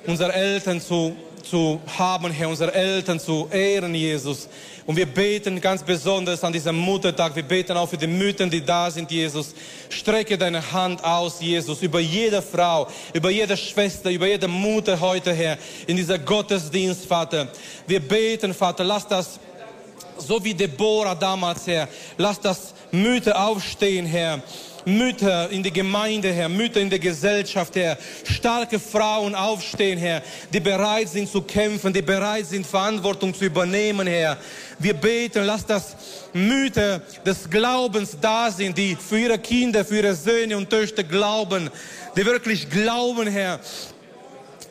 [0.06, 4.48] unsere Eltern zu, zu haben, Herr, unsere Eltern zu ehren, Jesus.
[4.86, 7.36] Und wir beten ganz besonders an diesem Muttertag.
[7.36, 9.54] Wir beten auch für die Mütter, die da sind, Jesus.
[9.90, 15.34] Strecke deine Hand aus, Jesus, über jede Frau, über jede Schwester, über jede Mutter heute,
[15.34, 17.48] Herr, in dieser Gottesdienst, Vater.
[17.88, 19.40] Wir beten, Vater, lass das
[20.18, 21.88] so wie Deborah damals, Herr,
[22.18, 24.42] lass das Mütter aufstehen, Herr
[24.86, 30.22] Mütter in der Gemeinde, Herr, Mütter in der Gesellschaft, Herr, starke Frauen aufstehen, Herr,
[30.52, 34.38] die bereit sind zu kämpfen, die bereit sind, Verantwortung zu übernehmen, Herr.
[34.80, 35.96] Wir beten, lass das
[36.34, 41.70] Mütter des Glaubens da sind, die für ihre Kinder, für ihre Söhne und Töchter glauben,
[42.18, 43.60] die wirklich glauben, Herr,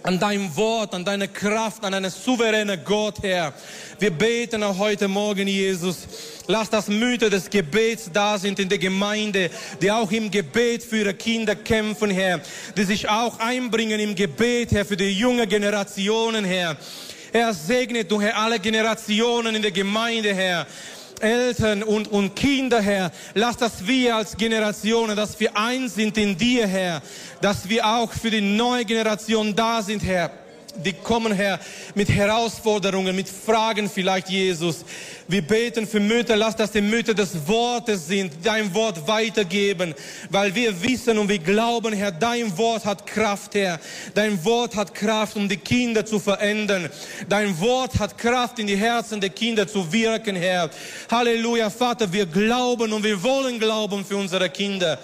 [0.03, 3.53] an dein Wort, an deine Kraft, an einen souveränen Gott, Herr.
[3.99, 6.09] Wir beten auch heute Morgen, Jesus.
[6.49, 9.51] Lass das Mütter des Gebets da sind in der Gemeinde,
[9.81, 12.41] die auch im Gebet für ihre Kinder kämpfen, Herr.
[12.77, 16.77] Die sich auch einbringen im Gebet, Herr, für die junge Generationen, Herr.
[17.33, 20.67] Herr, segne du, Herr, alle Generationen in der Gemeinde, Herr.
[21.23, 23.11] Eltern und, und Kinder, Herr.
[23.35, 27.03] Lass, dass wir als Generationen, dass wir eins sind in dir, Herr.
[27.41, 30.42] Dass wir auch für die neue Generation da sind, Herr
[30.77, 31.59] die kommen, Herr,
[31.95, 34.85] mit Herausforderungen, mit Fragen vielleicht, Jesus.
[35.29, 39.95] Wir beten für Mütter, lass das die Mütter des Wortes sind, dein Wort weitergeben,
[40.31, 43.81] weil wir wissen und wir glauben, Herr, dein Wort hat Kraft, Herr.
[44.15, 46.91] Dein Wort hat Kraft, um die Kinder zu verändern.
[47.29, 50.71] Dein Wort hat Kraft, in die Herzen der Kinder zu wirken, Herr.
[51.11, 54.99] Halleluja, Vater, wir glauben und wir wollen glauben für unsere Kinder.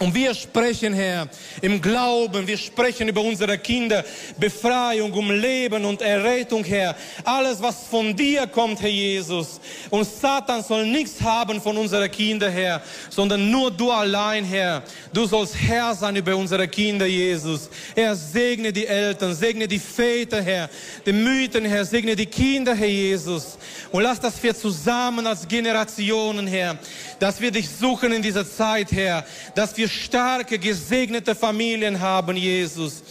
[0.00, 1.28] Und wir sprechen, Herr,
[1.62, 4.04] im Glauben, wir sprechen über unsere Kinder,
[4.36, 6.96] Befreiung, um Leben und Errettung, Herr.
[7.22, 9.60] Alles, was von dir kommt, Herr Jesus.
[9.90, 14.82] Und Satan soll nichts haben von unseren Kindern, Herr, sondern nur du allein, Herr.
[15.12, 17.70] Du sollst Herr sein über unsere Kinder, Jesus.
[17.94, 20.68] Herr, segne die Eltern, segne die Väter, Herr,
[21.06, 23.56] die Mütter, Herr, segne die Kinder, Herr Jesus.
[23.92, 26.76] Und lass das wir zusammen als Generationen, Herr,
[27.20, 29.24] dass wir dich suchen in dieser Zeit, Herr,
[29.54, 33.02] dass wir wir starke, gesegnete Familien haben, Jesus.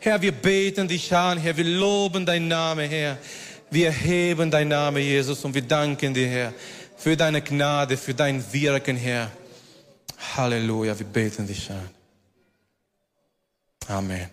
[0.00, 3.18] Herr, wir beten dich an, Herr, wir loben deinen Namen, Herr.
[3.70, 6.54] Wir heben deinen Namen, Jesus, und wir danken dir, Herr,
[6.96, 9.30] für deine Gnade, für dein Wirken, Herr.
[10.34, 11.90] Halleluja, wir beten dich an.
[13.88, 14.30] Amen.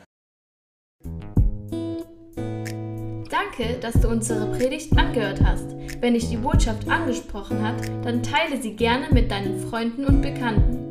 [3.30, 5.66] Danke, dass du unsere Predigt angehört hast.
[6.00, 10.91] Wenn dich die Botschaft angesprochen hat, dann teile sie gerne mit deinen Freunden und Bekannten